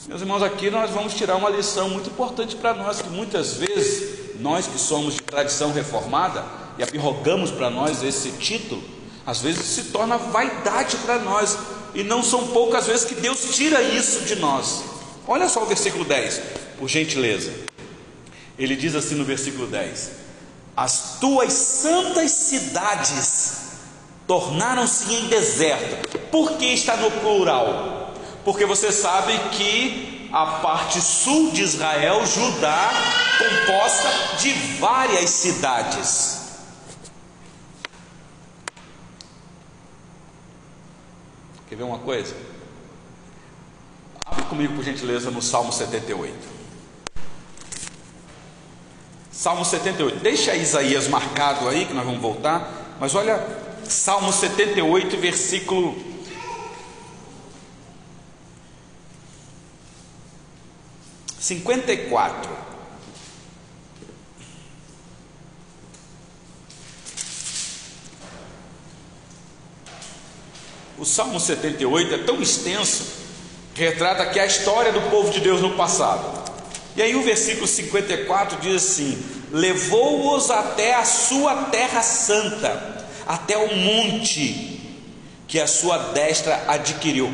Meus 0.08 0.22
irmãos, 0.22 0.42
aqui 0.42 0.70
nós 0.70 0.90
vamos 0.92 1.14
tirar 1.14 1.36
uma 1.36 1.50
lição 1.50 1.90
muito 1.90 2.10
importante 2.10 2.56
para 2.56 2.74
nós, 2.74 3.02
que 3.02 3.10
muitas 3.10 3.56
vezes, 3.56 4.40
nós 4.40 4.68
que 4.68 4.80
somos 4.80 5.16
de 5.16 5.22
tradição 5.22 5.74
reformada 5.74 6.46
e 6.78 6.84
abirrogamos 6.84 7.52
para 7.52 7.70
nós 7.70 8.02
esse 8.04 8.32
título, 8.32 8.82
às 9.26 9.42
vezes 9.42 9.66
se 9.66 9.84
torna 9.86 10.18
vaidade 10.18 10.96
para 10.98 11.20
nós, 11.20 11.58
e 11.94 12.04
não 12.04 12.24
são 12.24 12.48
poucas 12.48 12.88
vezes 12.88 13.04
que 13.04 13.16
Deus 13.16 13.56
tira 13.56 13.82
isso 13.82 14.22
de 14.22 14.36
nós. 14.36 14.84
Olha 15.28 15.50
só 15.50 15.64
o 15.64 15.66
versículo 15.66 16.06
10, 16.06 16.42
por 16.80 16.88
gentileza. 16.88 17.52
Ele 18.58 18.78
diz 18.78 18.96
assim 18.96 19.16
no 19.16 19.26
versículo 19.26 19.68
10: 19.68 20.12
As 20.76 21.20
tuas 21.20 21.52
santas 21.52 22.32
cidades 22.32 23.67
tornaram-se 24.28 25.12
em 25.12 25.28
deserto. 25.28 26.20
Por 26.30 26.58
que 26.58 26.66
está 26.66 26.98
no 26.98 27.10
plural? 27.10 28.14
Porque 28.44 28.66
você 28.66 28.92
sabe 28.92 29.34
que 29.52 30.30
a 30.32 30.46
parte 30.62 31.02
sul 31.02 31.52
de 31.52 31.64
Israel, 31.64 32.26
Judá, 32.26 32.92
composta 33.40 34.38
de 34.40 34.52
várias 34.78 35.30
cidades. 35.30 36.38
Quer 41.70 41.76
ver 41.76 41.84
uma 41.84 42.00
coisa? 42.00 42.36
Abre 44.26 44.44
comigo, 44.44 44.76
por 44.76 44.84
gentileza, 44.84 45.32
no 45.32 45.42
Salmo 45.42 45.72
78. 45.72 46.36
Salmo 49.32 49.64
78. 49.64 50.20
Deixa 50.20 50.56
Isaías 50.56 51.08
marcado 51.08 51.68
aí, 51.70 51.86
que 51.86 51.94
nós 51.94 52.06
vamos 52.06 52.22
voltar. 52.22 52.96
Mas 53.00 53.14
olha, 53.16 53.67
Salmo 53.90 54.34
78, 54.34 55.18
versículo. 55.18 55.96
Cinquenta 61.40 61.94
e 61.94 62.10
quatro. 62.10 62.52
O 70.98 71.06
Salmo 71.06 71.40
78 71.40 72.16
é 72.16 72.18
tão 72.18 72.42
extenso 72.42 73.06
que 73.76 73.84
retrata 73.84 74.24
aqui 74.24 74.40
a 74.40 74.46
história 74.48 74.92
do 74.92 75.02
povo 75.12 75.30
de 75.30 75.40
Deus 75.40 75.62
no 75.62 75.78
passado. 75.78 76.38
E 76.96 77.02
aí 77.02 77.16
o 77.16 77.22
versículo 77.22 77.68
54 77.68 78.60
diz 78.60 78.84
assim: 78.84 79.24
Levou-os 79.52 80.50
até 80.50 80.96
a 80.96 81.06
sua 81.06 81.66
terra 81.66 82.02
santa, 82.02 82.97
até 83.28 83.58
o 83.58 83.76
monte 83.76 84.80
que 85.48 85.60
a 85.60 85.68
sua 85.68 85.98
destra 86.14 86.64
adquiriu. 86.68 87.34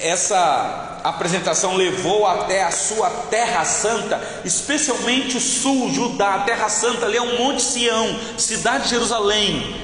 Essa 0.00 1.00
apresentação 1.04 1.76
levou 1.76 2.26
até 2.26 2.62
a 2.62 2.70
sua 2.70 3.08
terra 3.30 3.64
santa, 3.64 4.20
especialmente 4.44 5.36
o 5.36 5.40
sul, 5.40 5.92
Judá, 5.92 6.34
a 6.34 6.40
terra 6.40 6.68
santa, 6.68 7.06
ali 7.06 7.16
é 7.16 7.22
o 7.22 7.38
Monte 7.38 7.62
Sião, 7.62 8.18
cidade 8.38 8.84
de 8.84 8.90
Jerusalém, 8.90 9.74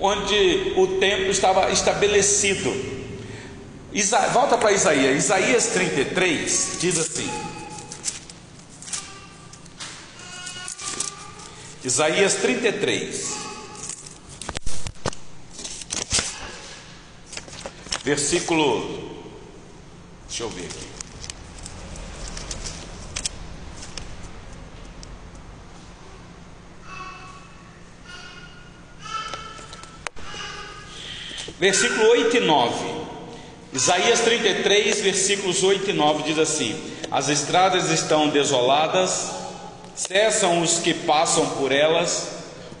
onde 0.00 0.74
o 0.76 0.98
templo 0.98 1.30
estava 1.30 1.70
estabelecido. 1.70 2.94
Isa, 3.92 4.18
volta 4.28 4.58
para 4.58 4.72
Isaías, 4.72 5.24
Isaías 5.24 5.66
33 5.68 6.78
diz 6.80 6.98
assim: 6.98 7.30
Isaías 11.84 12.34
33, 12.34 13.34
versículo, 18.04 19.00
deixa 20.28 20.42
eu 20.42 20.50
ver 20.50 20.66
aqui. 20.66 20.94
Versículo 31.58 32.10
8 32.10 32.36
e 32.36 32.40
9. 32.40 32.94
Isaías 33.72 34.20
33, 34.20 35.00
versículos 35.00 35.62
8 35.62 35.88
e 35.88 35.92
9 35.94 36.24
diz 36.24 36.38
assim: 36.38 36.78
As 37.10 37.30
estradas 37.30 37.90
estão 37.90 38.28
desoladas, 38.28 39.30
cessam 39.96 40.60
os 40.60 40.78
que 40.78 40.92
passam 40.92 41.48
por 41.50 41.72
elas, 41.72 42.28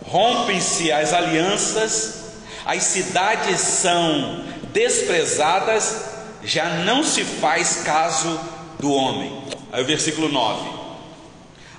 rompem-se 0.02 0.92
as 0.92 1.14
alianças, 1.14 2.24
as 2.66 2.82
cidades 2.82 3.58
são 3.60 4.44
desprezadas, 4.74 6.04
já 6.42 6.68
não 6.84 7.02
se 7.02 7.24
faz 7.24 7.82
caso 7.84 8.38
do 8.78 8.92
homem. 8.92 9.32
Aí 9.72 9.82
o 9.82 9.86
versículo 9.86 10.28
9: 10.28 10.68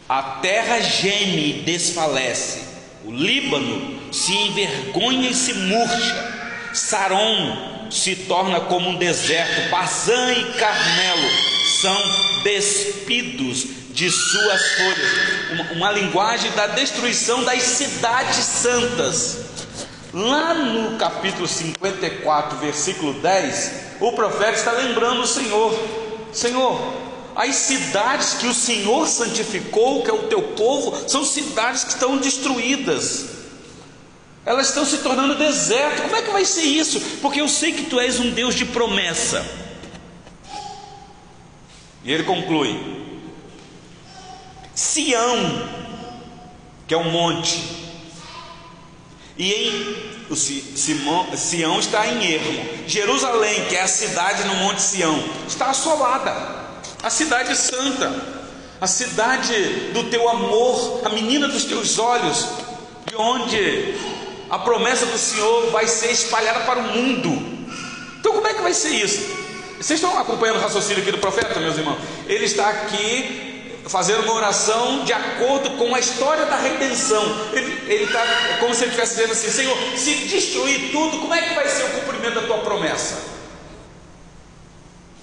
A 0.09 0.23
terra 0.41 0.79
geme 0.79 1.49
e 1.49 1.63
desfalece, 1.63 2.61
o 3.05 3.11
Líbano 3.11 4.11
se 4.11 4.33
envergonha 4.33 5.29
e 5.29 5.35
se 5.35 5.53
murcha 5.53 6.45
Saron 6.75 7.89
se 7.89 8.15
torna 8.15 8.59
como 8.61 8.89
um 8.89 8.97
deserto, 8.97 9.69
Bazã 9.69 10.33
e 10.33 10.53
Carmelo 10.53 11.29
são 11.81 12.41
despidos 12.43 13.65
de 13.91 14.11
suas 14.11 14.61
folhas. 14.73 15.11
Uma, 15.51 15.71
uma 15.71 15.91
linguagem 15.91 16.51
da 16.51 16.67
destruição 16.67 17.43
das 17.43 17.61
cidades 17.63 18.43
santas. 18.43 19.44
Lá 20.15 20.53
no 20.53 20.97
capítulo 20.97 21.45
54, 21.45 22.57
versículo 22.59 23.15
10, 23.15 23.71
o 23.99 24.13
profeta 24.13 24.53
está 24.53 24.71
lembrando 24.71 25.19
o 25.19 25.27
Senhor: 25.27 25.77
Senhor, 26.31 26.93
as 27.35 27.53
cidades 27.53 28.35
que 28.35 28.47
o 28.47 28.53
Senhor 28.53 29.05
santificou, 29.09 30.03
que 30.03 30.09
é 30.09 30.13
o 30.13 30.29
teu 30.29 30.41
povo, 30.41 30.97
são 31.09 31.25
cidades 31.25 31.83
que 31.83 31.89
estão 31.89 32.15
destruídas. 32.15 33.25
Elas 34.45 34.69
estão 34.69 34.85
se 34.85 34.99
tornando 34.99 35.35
deserto. 35.35 36.03
Como 36.03 36.15
é 36.15 36.21
que 36.21 36.31
vai 36.31 36.45
ser 36.45 36.63
isso? 36.63 36.97
Porque 37.21 37.41
eu 37.41 37.49
sei 37.49 37.73
que 37.73 37.83
tu 37.83 37.99
és 37.99 38.17
um 38.17 38.29
Deus 38.29 38.55
de 38.55 38.63
promessa. 38.63 39.45
E 42.05 42.13
ele 42.13 42.23
conclui: 42.23 42.79
Sião, 44.73 45.67
que 46.87 46.93
é 46.93 46.97
um 46.97 47.11
monte, 47.11 47.84
e 49.37 49.53
em 49.53 50.15
o 50.29 50.35
Simão, 50.35 51.27
Sião 51.35 51.79
está 51.79 52.07
em 52.07 52.33
ermo. 52.33 52.65
Jerusalém, 52.87 53.65
que 53.65 53.75
é 53.75 53.81
a 53.81 53.87
cidade 53.87 54.43
no 54.45 54.55
Monte 54.55 54.81
Sião, 54.81 55.23
está 55.47 55.67
assolada. 55.67 56.33
A 57.03 57.09
cidade 57.09 57.55
santa, 57.55 58.11
a 58.81 58.87
cidade 58.87 59.53
do 59.93 60.05
teu 60.05 60.27
amor, 60.27 61.01
a 61.05 61.09
menina 61.09 61.47
dos 61.47 61.65
teus 61.65 61.99
olhos, 61.99 62.47
de 63.05 63.15
onde 63.15 63.93
a 64.49 64.57
promessa 64.59 65.05
do 65.05 65.17
Senhor 65.17 65.69
vai 65.69 65.87
ser 65.87 66.11
espalhada 66.11 66.61
para 66.61 66.79
o 66.79 66.83
mundo. 66.83 67.67
Então, 68.19 68.33
como 68.33 68.47
é 68.47 68.53
que 68.53 68.61
vai 68.61 68.73
ser 68.73 68.89
isso? 68.89 69.19
Vocês 69.77 69.99
estão 69.99 70.17
acompanhando 70.17 70.57
o 70.57 70.61
raciocínio 70.61 71.03
aqui 71.03 71.11
do 71.11 71.19
profeta, 71.19 71.59
meus 71.59 71.77
irmãos? 71.77 71.99
Ele 72.27 72.45
está 72.45 72.69
aqui 72.69 73.54
fazendo 73.87 74.23
uma 74.23 74.33
oração 74.33 75.03
de 75.03 75.13
acordo 75.13 75.71
com 75.71 75.93
a 75.93 75.99
história 75.99 76.45
da 76.45 76.57
redenção. 76.57 77.23
Ele 77.53 78.03
está 78.03 78.23
como 78.59 78.73
se 78.73 78.83
ele 78.83 78.91
estivesse 78.91 79.15
dizendo 79.15 79.31
assim: 79.31 79.49
Senhor, 79.49 79.77
se 79.95 80.15
destruir 80.27 80.91
tudo, 80.91 81.19
como 81.19 81.33
é 81.33 81.41
que 81.41 81.55
vai 81.55 81.67
ser 81.67 81.83
o 81.83 81.89
cumprimento 81.99 82.35
da 82.35 82.41
tua 82.41 82.59
promessa? 82.59 83.35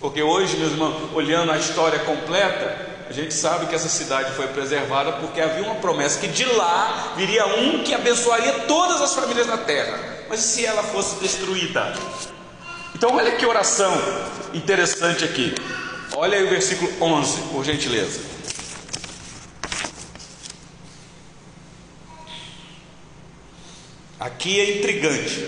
Porque 0.00 0.22
hoje, 0.22 0.56
meus 0.56 0.72
irmãos, 0.72 0.96
olhando 1.14 1.52
a 1.52 1.58
história 1.58 2.00
completa, 2.00 2.90
a 3.08 3.12
gente 3.12 3.34
sabe 3.34 3.66
que 3.66 3.74
essa 3.74 3.88
cidade 3.88 4.32
foi 4.32 4.48
preservada 4.48 5.12
porque 5.12 5.40
havia 5.40 5.62
uma 5.62 5.76
promessa 5.76 6.18
que 6.18 6.26
de 6.26 6.44
lá 6.44 7.12
viria 7.16 7.46
um 7.46 7.84
que 7.84 7.94
abençoaria 7.94 8.52
todas 8.66 9.00
as 9.00 9.14
famílias 9.14 9.46
da 9.46 9.58
terra. 9.58 9.98
Mas 10.28 10.40
e 10.40 10.48
se 10.48 10.66
ela 10.66 10.82
fosse 10.82 11.16
destruída? 11.16 11.92
Então, 12.94 13.14
olha 13.14 13.32
que 13.32 13.44
oração 13.44 13.92
interessante 14.54 15.24
aqui. 15.24 15.54
Olha 16.16 16.36
aí 16.36 16.44
o 16.44 16.50
versículo 16.50 16.90
11, 17.00 17.42
por 17.52 17.64
gentileza. 17.64 18.31
Aqui 24.22 24.60
é 24.60 24.78
intrigante. 24.78 25.44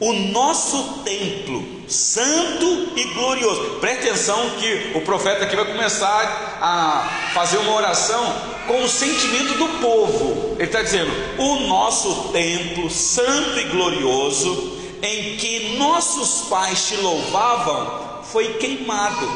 O 0.00 0.12
nosso 0.12 1.02
templo, 1.04 1.64
santo 1.86 2.88
e 2.96 3.04
glorioso. 3.14 3.78
Preste 3.80 4.08
atenção 4.08 4.50
que 4.58 4.90
o 4.96 5.02
profeta 5.02 5.44
aqui 5.44 5.54
vai 5.54 5.66
começar 5.66 6.58
a 6.60 7.30
fazer 7.32 7.58
uma 7.58 7.76
oração 7.76 8.24
com 8.66 8.82
o 8.82 8.88
sentimento 8.88 9.56
do 9.56 9.68
povo. 9.80 10.56
Ele 10.56 10.64
está 10.64 10.82
dizendo: 10.82 11.12
o 11.38 11.60
nosso 11.68 12.30
templo, 12.32 12.90
santo 12.90 13.60
e 13.60 13.64
glorioso, 13.66 14.80
em 15.00 15.36
que 15.36 15.76
nossos 15.78 16.48
pais 16.48 16.88
te 16.88 16.96
louvavam, 16.96 18.24
foi 18.24 18.54
queimado. 18.54 19.30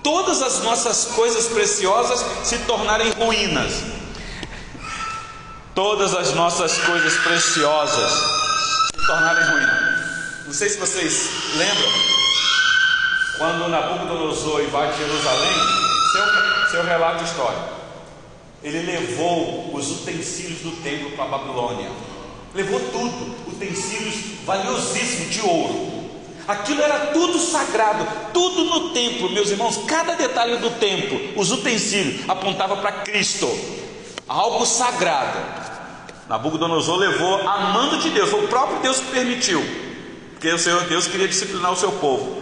Todas 0.00 0.42
as 0.42 0.62
nossas 0.62 1.06
coisas 1.06 1.48
preciosas 1.48 2.24
se 2.44 2.56
tornaram 2.58 3.10
ruínas 3.18 3.99
todas 5.80 6.14
as 6.14 6.34
nossas 6.34 6.76
coisas 6.76 7.16
preciosas 7.20 8.12
se 8.12 9.06
tornarem 9.06 9.42
ruínas. 9.44 10.00
Não 10.44 10.52
sei 10.52 10.68
se 10.68 10.78
vocês 10.78 11.30
lembram, 11.56 11.90
quando 13.38 13.66
Nabucodonosor 13.66 14.60
invade 14.60 14.98
Jerusalém, 14.98 15.54
seu, 16.12 16.70
seu 16.72 16.84
relato 16.84 17.24
histórico. 17.24 17.80
Ele 18.62 18.82
levou 18.82 19.74
os 19.74 19.90
utensílios 20.02 20.60
do 20.60 20.82
templo 20.82 21.12
para 21.12 21.24
a 21.24 21.28
Babilônia. 21.28 21.90
Levou 22.54 22.78
tudo, 22.78 23.50
utensílios 23.50 24.16
valiosíssimos 24.44 25.32
de 25.32 25.40
ouro. 25.40 26.10
Aquilo 26.46 26.82
era 26.82 27.06
tudo 27.06 27.38
sagrado, 27.38 28.06
tudo 28.34 28.64
no 28.64 28.90
templo, 28.90 29.30
meus 29.30 29.48
irmãos. 29.48 29.80
Cada 29.86 30.14
detalhe 30.14 30.58
do 30.58 30.68
templo, 30.72 31.40
os 31.40 31.50
utensílios, 31.50 32.28
apontava 32.28 32.76
para 32.76 32.92
Cristo, 32.92 33.48
algo 34.30 34.64
sagrado. 34.64 35.38
Nabucodonosor 36.28 36.96
levou 36.96 37.48
a 37.48 37.72
mando 37.72 37.98
de 37.98 38.10
Deus, 38.10 38.30
foi 38.30 38.44
o 38.44 38.48
próprio 38.48 38.78
Deus 38.78 39.00
que 39.00 39.10
permitiu, 39.10 39.60
porque 40.30 40.52
o 40.52 40.58
Senhor 40.58 40.84
Deus 40.84 41.08
queria 41.08 41.26
disciplinar 41.26 41.72
o 41.72 41.76
seu 41.76 41.90
povo. 41.90 42.40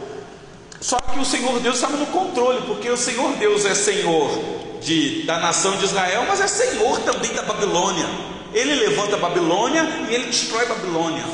Só 0.79 0.99
que 1.01 1.19
o 1.19 1.25
Senhor 1.25 1.59
Deus 1.61 1.77
estava 1.77 1.97
no 1.97 2.07
controle, 2.07 2.61
porque 2.67 2.91
o 2.91 2.97
Senhor 2.97 3.33
Deus 3.37 3.65
é 3.65 3.75
Senhor 3.75 4.31
de, 4.83 5.23
da 5.23 5.39
nação 5.39 5.77
de 5.79 5.87
Israel, 5.87 6.27
mas 6.29 6.41
é 6.41 6.47
Senhor 6.47 7.01
também 7.01 7.33
da 7.33 7.43
Babilônia. 7.43 8.07
Ele 8.53 8.75
levanta 8.75 9.17
a 9.17 9.19
Babilônia 9.19 9.83
e 10.11 10.15
ele 10.15 10.27
destrói 10.27 10.65
a 10.67 10.69
Babilônia. 10.69 11.25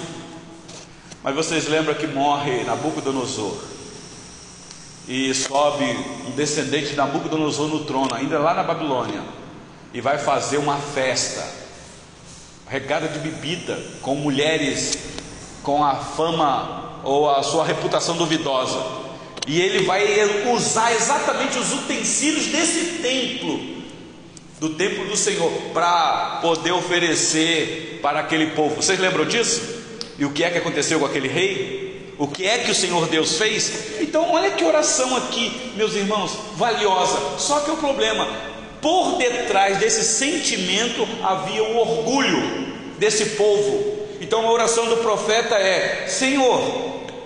Mas 1.23 1.35
vocês 1.35 1.69
lembram 1.69 1.95
que 1.95 2.07
morre 2.07 2.63
Nabucodonosor 2.63 3.57
e 5.09 5.35
sobe 5.35 5.85
um 6.29 6.31
descendente 6.31 6.91
de 6.91 6.97
Nabucodonosor 6.97 7.69
no 7.69 7.85
trono, 7.85 8.15
ainda 8.15 8.39
lá 8.39 8.55
na 8.55 8.63
Babilônia, 8.63 9.23
e 9.95 10.01
vai 10.01 10.19
fazer 10.19 10.59
uma 10.59 10.77
festa 10.77 11.43
regada 12.69 13.09
de 13.09 13.21
bebida, 13.21 13.81
com 14.03 14.17
mulheres 14.17 14.99
com 15.63 15.83
a 15.83 15.95
fama 15.95 17.01
ou 17.03 17.31
a 17.31 17.43
sua 17.43 17.65
reputação 17.65 18.17
duvidosa. 18.17 18.79
E 19.47 19.61
ele 19.61 19.85
vai 19.85 20.05
usar 20.53 20.93
exatamente 20.93 21.59
os 21.59 21.73
utensílios 21.73 22.47
desse 22.47 22.99
templo, 23.03 23.61
do 24.59 24.71
templo 24.71 25.07
do 25.07 25.17
Senhor, 25.17 25.51
para 25.73 26.39
poder 26.43 26.73
oferecer 26.73 27.99
para 28.03 28.21
aquele 28.21 28.49
povo. 28.49 28.77
Vocês 28.77 28.99
lembram 28.99 29.25
disso? 29.25 29.63
E 30.19 30.25
o 30.25 30.31
que 30.31 30.45
é 30.45 30.51
que 30.51 30.59
aconteceu 30.59 30.99
com 30.99 31.07
aquele 31.07 31.29
rei? 31.29 32.15
O 32.19 32.29
que 32.29 32.47
é 32.47 32.59
que 32.59 32.71
o 32.71 32.75
Senhor 32.75 33.07
Deus 33.09 33.37
fez? 33.37 34.01
Então, 34.01 34.33
olha 34.33 34.53
que 34.53 34.65
oração 34.65 35.17
aqui, 35.17 35.73
meus 35.77 35.95
irmãos, 35.95 36.33
valiosa. 36.57 37.39
Só 37.39 37.61
que 37.61 37.71
o 37.71 37.77
problema, 37.77 38.29
por 38.85 39.17
detrás 39.17 39.79
desse 39.79 40.05
sentimento 40.05 41.09
havia 41.23 41.65
o 41.65 41.79
orgulho 41.79 42.75
desse 42.99 43.31
povo. 43.31 43.95
Então 44.21 44.47
a 44.47 44.53
oração 44.53 44.87
do 44.91 44.99
profeta 44.99 45.55
é: 45.55 46.07
Senhor, 46.07 46.61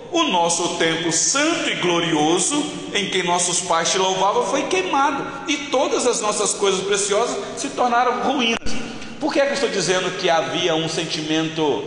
o 0.09 0.23
nosso 0.23 0.77
templo 0.77 1.11
santo 1.11 1.69
e 1.69 1.75
glorioso, 1.75 2.63
em 2.93 3.09
que 3.09 3.21
nossos 3.23 3.59
pais 3.59 3.91
te 3.91 3.97
louvavam, 3.97 4.45
foi 4.45 4.67
queimado, 4.67 5.51
e 5.51 5.57
todas 5.69 6.07
as 6.07 6.21
nossas 6.21 6.53
coisas 6.53 6.79
preciosas 6.79 7.37
se 7.57 7.67
tornaram 7.71 8.21
ruínas. 8.21 8.73
Por 9.19 9.33
que, 9.33 9.41
é 9.41 9.43
que 9.43 9.49
eu 9.49 9.55
estou 9.55 9.69
dizendo 9.69 10.17
que 10.17 10.29
havia 10.29 10.75
um 10.75 10.87
sentimento 10.87 11.83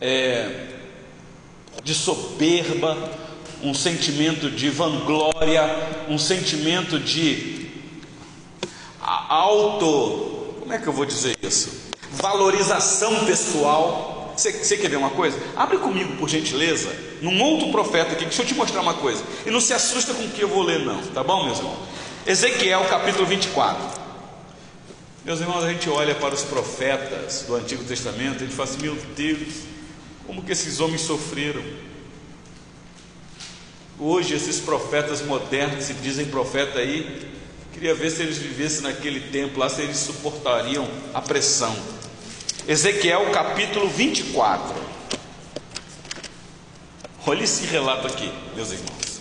é, 0.00 0.66
de 1.82 1.92
soberba, 1.92 2.96
um 3.64 3.74
sentimento 3.74 4.48
de 4.48 4.70
vanglória, 4.70 5.68
um 6.08 6.16
sentimento 6.16 7.00
de 7.00 7.67
auto. 9.08 10.56
Como 10.60 10.72
é 10.72 10.78
que 10.78 10.86
eu 10.86 10.92
vou 10.92 11.04
dizer 11.04 11.36
isso? 11.42 11.88
Valorização 12.12 13.24
pessoal. 13.24 14.34
Você, 14.36 14.76
quer 14.76 14.88
ver 14.88 14.96
uma 14.96 15.10
coisa? 15.10 15.36
Abre 15.56 15.78
comigo, 15.78 16.16
por 16.16 16.28
gentileza, 16.28 16.94
num 17.20 17.42
outro 17.42 17.72
profeta 17.72 18.12
aqui, 18.12 18.24
deixa 18.24 18.42
eu 18.42 18.46
te 18.46 18.54
mostrar 18.54 18.82
uma 18.82 18.94
coisa. 18.94 19.22
E 19.44 19.50
não 19.50 19.60
se 19.60 19.74
assusta 19.74 20.14
com 20.14 20.22
o 20.22 20.28
que 20.28 20.40
eu 20.40 20.48
vou 20.48 20.62
ler, 20.62 20.78
não, 20.84 21.02
tá 21.08 21.24
bom, 21.24 21.44
meus 21.44 21.58
irmãos? 21.58 21.78
Ezequiel 22.24 22.84
capítulo 22.84 23.26
24. 23.26 23.98
Meus 25.24 25.40
irmãos, 25.40 25.64
a 25.64 25.72
gente 25.72 25.90
olha 25.90 26.14
para 26.14 26.34
os 26.34 26.42
profetas 26.42 27.44
do 27.48 27.56
Antigo 27.56 27.82
Testamento, 27.82 28.36
a 28.36 28.46
gente 28.46 28.54
fala 28.54 28.68
assim: 28.68 28.80
meu 28.80 28.96
Deus, 29.16 29.64
como 30.26 30.42
que 30.42 30.52
esses 30.52 30.78
homens 30.78 31.00
sofreram? 31.00 31.62
Hoje, 33.98 34.34
esses 34.34 34.60
profetas 34.60 35.20
modernos, 35.22 35.84
se 35.84 35.94
dizem 35.94 36.26
profeta 36.26 36.78
aí, 36.78 37.28
Queria 37.78 37.94
ver 37.94 38.10
se 38.10 38.22
eles 38.22 38.38
vivessem 38.38 38.80
naquele 38.80 39.20
tempo 39.30 39.60
lá, 39.60 39.68
se 39.68 39.80
eles 39.80 39.98
suportariam 39.98 40.88
a 41.14 41.22
pressão. 41.22 41.76
Ezequiel 42.66 43.30
capítulo 43.30 43.88
24. 43.88 44.74
Olha 47.24 47.44
esse 47.44 47.66
relato 47.66 48.08
aqui, 48.08 48.32
meus 48.56 48.72
irmãos. 48.72 49.20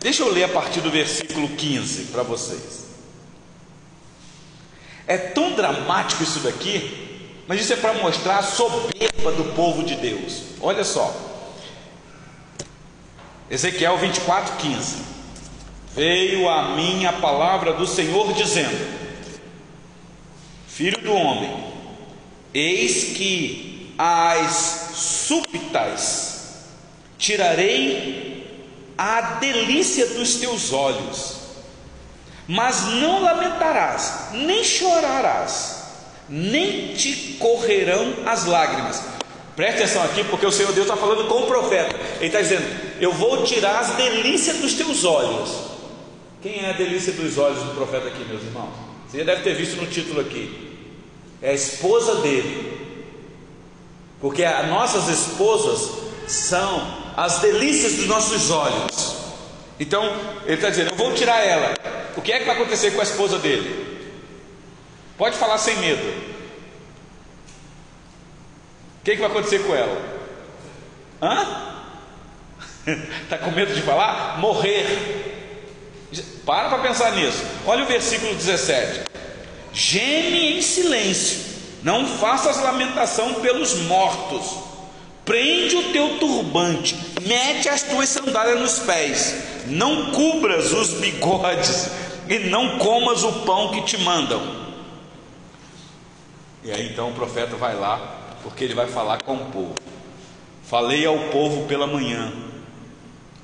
Deixa 0.00 0.24
eu 0.24 0.32
ler 0.32 0.42
a 0.42 0.48
partir 0.48 0.80
do 0.80 0.90
versículo 0.90 1.48
15 1.50 2.06
para 2.06 2.24
vocês. 2.24 2.86
É 5.06 5.16
tão 5.16 5.54
dramático 5.54 6.24
isso 6.24 6.40
daqui, 6.40 7.30
mas 7.46 7.60
isso 7.60 7.74
é 7.74 7.76
para 7.76 7.94
mostrar 7.94 8.38
a 8.38 8.42
soberba 8.42 9.30
do 9.36 9.54
povo 9.54 9.84
de 9.84 9.94
Deus. 9.94 10.42
Olha 10.60 10.82
só. 10.82 11.31
Ezequiel 13.52 13.98
24, 13.98 14.56
15. 14.56 14.96
Veio 15.94 16.48
a 16.48 16.70
mim 16.74 17.04
a 17.04 17.12
palavra 17.12 17.74
do 17.74 17.86
Senhor 17.86 18.32
dizendo: 18.32 18.80
Filho 20.66 20.98
do 21.02 21.12
homem, 21.12 21.54
eis 22.54 23.14
que 23.14 23.94
as 23.98 24.92
súbitas 24.94 26.62
tirarei 27.18 28.50
a 28.96 29.20
delícia 29.38 30.06
dos 30.06 30.36
teus 30.36 30.72
olhos, 30.72 31.36
mas 32.48 32.84
não 32.84 33.20
lamentarás, 33.20 34.30
nem 34.32 34.64
chorarás, 34.64 35.82
nem 36.26 36.94
te 36.94 37.36
correrão 37.38 38.14
as 38.24 38.46
lágrimas. 38.46 39.11
Preste 39.54 39.82
atenção 39.82 40.02
aqui, 40.02 40.24
porque 40.24 40.46
o 40.46 40.52
Senhor 40.52 40.72
Deus 40.72 40.86
está 40.86 40.96
falando 40.96 41.28
com 41.28 41.42
o 41.42 41.46
profeta. 41.46 41.94
Ele 42.16 42.26
está 42.26 42.40
dizendo: 42.40 42.64
eu 43.00 43.12
vou 43.12 43.44
tirar 43.44 43.80
as 43.80 43.90
delícias 43.96 44.58
dos 44.58 44.74
teus 44.74 45.04
olhos. 45.04 45.72
Quem 46.42 46.64
é 46.64 46.70
a 46.70 46.72
delícia 46.72 47.12
dos 47.12 47.36
olhos 47.38 47.62
do 47.62 47.74
profeta 47.74 48.08
aqui, 48.08 48.24
meus 48.24 48.42
irmãos? 48.42 48.72
Você 49.08 49.18
já 49.18 49.24
deve 49.24 49.42
ter 49.42 49.54
visto 49.54 49.76
no 49.76 49.86
título 49.86 50.20
aqui. 50.20 50.78
É 51.42 51.50
a 51.50 51.54
esposa 51.54 52.16
dele. 52.16 52.80
Porque 54.20 54.44
as 54.44 54.68
nossas 54.68 55.08
esposas 55.08 55.90
são 56.26 57.02
as 57.16 57.40
delícias 57.40 57.94
dos 57.94 58.06
nossos 58.06 58.50
olhos. 58.50 59.16
Então, 59.78 60.16
ele 60.46 60.54
está 60.54 60.70
dizendo: 60.70 60.92
Eu 60.92 60.96
vou 60.96 61.12
tirar 61.12 61.44
ela. 61.44 61.74
O 62.16 62.22
que 62.22 62.32
é 62.32 62.38
que 62.38 62.44
vai 62.44 62.56
acontecer 62.56 62.92
com 62.92 63.00
a 63.00 63.04
esposa 63.04 63.38
dele? 63.38 64.00
Pode 65.18 65.36
falar 65.36 65.58
sem 65.58 65.76
medo. 65.76 66.31
O 69.02 69.04
que, 69.04 69.16
que 69.16 69.20
vai 69.20 69.30
acontecer 69.30 69.58
com 69.64 69.74
ela? 69.74 70.00
Hã? 71.20 71.72
Está 73.24 73.36
com 73.44 73.50
medo 73.50 73.74
de 73.74 73.82
falar? 73.82 74.38
Morrer. 74.38 75.32
Para 76.46 76.68
para 76.68 76.78
pensar 76.78 77.10
nisso. 77.10 77.42
Olha 77.66 77.82
o 77.82 77.86
versículo 77.88 78.32
17. 78.32 79.00
Geme 79.72 80.56
em 80.56 80.62
silêncio, 80.62 81.40
não 81.82 82.06
faças 82.06 82.62
lamentação 82.62 83.34
pelos 83.34 83.74
mortos. 83.80 84.56
Prende 85.24 85.74
o 85.74 85.92
teu 85.92 86.18
turbante, 86.20 86.96
mete 87.22 87.68
as 87.68 87.82
tuas 87.82 88.08
sandálias 88.08 88.60
nos 88.60 88.78
pés, 88.80 89.34
não 89.66 90.12
cubras 90.12 90.72
os 90.72 90.90
bigodes 90.94 91.88
e 92.28 92.38
não 92.38 92.78
comas 92.78 93.24
o 93.24 93.32
pão 93.40 93.72
que 93.72 93.82
te 93.82 93.98
mandam. 93.98 94.62
E 96.62 96.70
aí 96.70 96.88
então 96.92 97.10
o 97.10 97.14
profeta 97.14 97.56
vai 97.56 97.74
lá, 97.74 98.21
porque 98.42 98.64
ele 98.64 98.74
vai 98.74 98.86
falar 98.86 99.22
com 99.22 99.34
o 99.34 99.44
povo. 99.46 99.74
Falei 100.64 101.04
ao 101.06 101.18
povo 101.30 101.66
pela 101.66 101.86
manhã, 101.86 102.32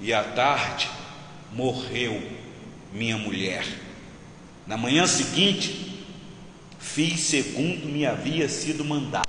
e 0.00 0.12
à 0.12 0.22
tarde 0.22 0.88
morreu 1.52 2.22
minha 2.92 3.16
mulher. 3.16 3.66
Na 4.66 4.76
manhã 4.76 5.06
seguinte, 5.06 6.04
fiz 6.78 7.20
segundo 7.20 7.86
me 7.86 8.06
havia 8.06 8.48
sido 8.48 8.84
mandado. 8.84 9.28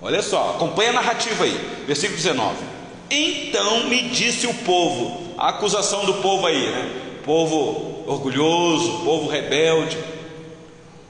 Olha 0.00 0.22
só, 0.22 0.50
acompanha 0.56 0.90
a 0.90 0.94
narrativa 0.94 1.44
aí, 1.44 1.84
versículo 1.86 2.16
19. 2.16 2.56
Então 3.10 3.88
me 3.88 4.08
disse 4.08 4.46
o 4.46 4.54
povo, 4.54 5.34
a 5.36 5.48
acusação 5.48 6.04
do 6.06 6.14
povo 6.14 6.46
aí, 6.46 6.70
né? 6.70 7.20
Povo 7.24 8.04
orgulhoso, 8.06 9.04
povo 9.04 9.28
rebelde. 9.28 9.96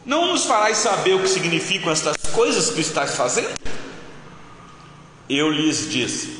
Não 0.04 0.28
nos 0.28 0.46
farás 0.46 0.78
saber 0.78 1.14
o 1.14 1.20
que 1.20 1.28
significam 1.28 1.92
estas 1.92 2.16
coisas 2.32 2.70
que 2.70 2.80
estás 2.80 3.16
fazendo? 3.16 3.52
Eu 5.28 5.50
lhes 5.50 5.90
disse: 5.90 6.38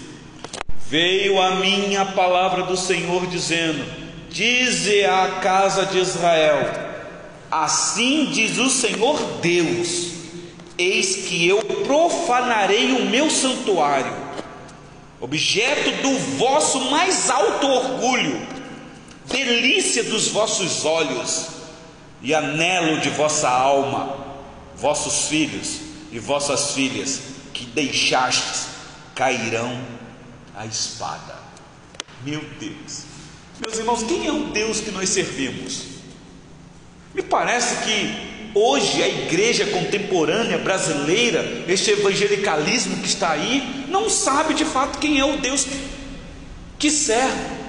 Veio 0.88 1.40
a 1.40 1.56
mim 1.56 1.94
a 1.94 2.06
palavra 2.06 2.62
do 2.62 2.76
Senhor 2.76 3.26
dizendo: 3.26 3.84
Dize 4.30 5.04
à 5.04 5.40
casa 5.42 5.84
de 5.84 5.98
Israel: 5.98 6.72
Assim 7.50 8.30
diz 8.32 8.56
o 8.56 8.70
Senhor 8.70 9.20
Deus: 9.42 10.06
Eis 10.78 11.28
que 11.28 11.46
eu 11.46 11.62
profanarei 11.62 12.92
o 12.92 13.04
meu 13.10 13.28
santuário, 13.28 14.16
objeto 15.20 16.02
do 16.02 16.18
vosso 16.38 16.80
mais 16.90 17.28
alto 17.28 17.66
orgulho, 17.66 18.40
delícia 19.26 20.02
dos 20.02 20.28
vossos 20.28 20.86
olhos 20.86 21.59
e 22.22 22.34
anelo 22.34 23.00
de 23.00 23.10
vossa 23.10 23.48
alma, 23.48 24.16
vossos 24.76 25.28
filhos 25.28 25.80
e 26.12 26.18
vossas 26.18 26.72
filhas 26.72 27.20
que 27.52 27.64
deixastes 27.66 28.66
cairão 29.14 29.80
a 30.56 30.66
espada. 30.66 31.38
Meu 32.24 32.42
Deus, 32.58 33.04
meus 33.60 33.78
irmãos, 33.78 34.02
quem 34.02 34.26
é 34.26 34.32
o 34.32 34.44
Deus 34.46 34.80
que 34.80 34.90
nós 34.90 35.08
servimos? 35.08 35.84
Me 37.14 37.22
parece 37.22 37.84
que 37.84 38.30
hoje 38.54 39.02
a 39.02 39.08
igreja 39.08 39.66
contemporânea 39.66 40.58
brasileira, 40.58 41.64
este 41.68 41.90
evangelicalismo 41.90 42.96
que 42.98 43.06
está 43.06 43.32
aí, 43.32 43.86
não 43.88 44.08
sabe 44.08 44.54
de 44.54 44.64
fato 44.64 44.98
quem 44.98 45.18
é 45.18 45.24
o 45.24 45.38
Deus 45.38 45.66
que 46.78 46.90
serve, 46.90 47.60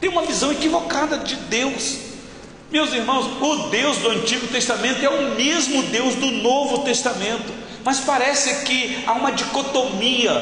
tem 0.00 0.08
uma 0.08 0.22
visão 0.22 0.50
equivocada 0.50 1.18
de 1.18 1.36
Deus. 1.36 2.03
Meus 2.74 2.92
irmãos, 2.92 3.26
o 3.40 3.68
Deus 3.68 3.98
do 3.98 4.10
Antigo 4.10 4.48
Testamento 4.48 5.00
é 5.00 5.08
o 5.08 5.36
mesmo 5.36 5.80
Deus 5.84 6.16
do 6.16 6.26
Novo 6.32 6.78
Testamento, 6.82 7.52
mas 7.84 8.00
parece 8.00 8.64
que 8.64 9.04
há 9.06 9.12
uma 9.12 9.30
dicotomia 9.30 10.32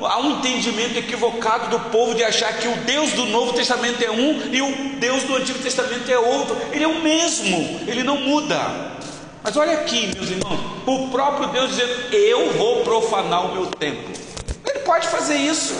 há 0.00 0.18
um 0.18 0.38
entendimento 0.38 0.98
equivocado 0.98 1.68
do 1.68 1.90
povo 1.90 2.14
de 2.14 2.24
achar 2.24 2.50
que 2.56 2.66
o 2.66 2.76
Deus 2.78 3.12
do 3.12 3.26
Novo 3.26 3.52
Testamento 3.52 4.02
é 4.02 4.10
um 4.10 4.40
e 4.50 4.62
o 4.62 4.98
Deus 4.98 5.24
do 5.24 5.36
Antigo 5.36 5.58
Testamento 5.58 6.10
é 6.10 6.18
outro. 6.18 6.56
Ele 6.72 6.82
é 6.82 6.88
o 6.88 7.02
mesmo, 7.02 7.58
ele 7.86 8.02
não 8.02 8.16
muda. 8.16 8.58
Mas 9.42 9.54
olha 9.58 9.74
aqui, 9.74 10.12
meus 10.14 10.30
irmãos, 10.30 10.60
o 10.86 11.08
próprio 11.08 11.48
Deus 11.48 11.72
dizendo: 11.72 11.92
Eu 12.10 12.54
vou 12.54 12.84
profanar 12.84 13.50
o 13.50 13.52
meu 13.52 13.66
templo. 13.66 14.14
Ele 14.66 14.78
pode 14.78 15.08
fazer 15.08 15.36
isso. 15.36 15.74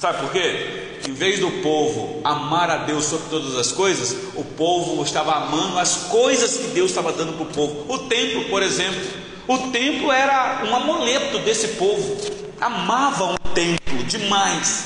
Sabe 0.00 0.18
por 0.18 0.32
quê? 0.32 0.93
Em 1.08 1.12
vez 1.12 1.38
do 1.38 1.50
povo 1.62 2.20
amar 2.24 2.70
a 2.70 2.78
Deus 2.78 3.04
sobre 3.04 3.28
todas 3.28 3.56
as 3.56 3.72
coisas, 3.72 4.16
o 4.34 4.44
povo 4.44 5.02
estava 5.02 5.34
amando 5.34 5.78
as 5.78 6.08
coisas 6.08 6.56
que 6.56 6.68
Deus 6.68 6.90
estava 6.90 7.12
dando 7.12 7.34
para 7.34 7.42
o 7.42 7.46
povo. 7.46 7.92
O 7.92 7.98
templo, 8.08 8.44
por 8.44 8.62
exemplo, 8.62 9.02
o 9.46 9.58
templo 9.70 10.10
era 10.10 10.62
um 10.66 10.74
amuleto 10.74 11.38
desse 11.40 11.68
povo 11.68 12.44
amavam 12.60 13.34
o 13.34 13.48
templo 13.50 14.02
demais. 14.04 14.84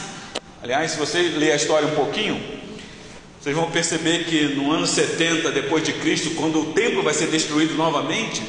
Aliás, 0.62 0.92
se 0.92 0.98
você 0.98 1.22
ler 1.22 1.52
a 1.52 1.56
história 1.56 1.86
um 1.86 1.94
pouquinho, 1.94 2.40
vocês 3.40 3.54
vão 3.54 3.70
perceber 3.70 4.24
que 4.24 4.56
no 4.56 4.72
ano 4.72 4.86
70 4.86 5.52
depois 5.52 5.84
de 5.84 5.92
Cristo, 5.92 6.30
quando 6.34 6.60
o 6.60 6.72
templo 6.72 7.02
vai 7.02 7.14
ser 7.14 7.28
destruído 7.28 7.74
novamente, 7.74 8.42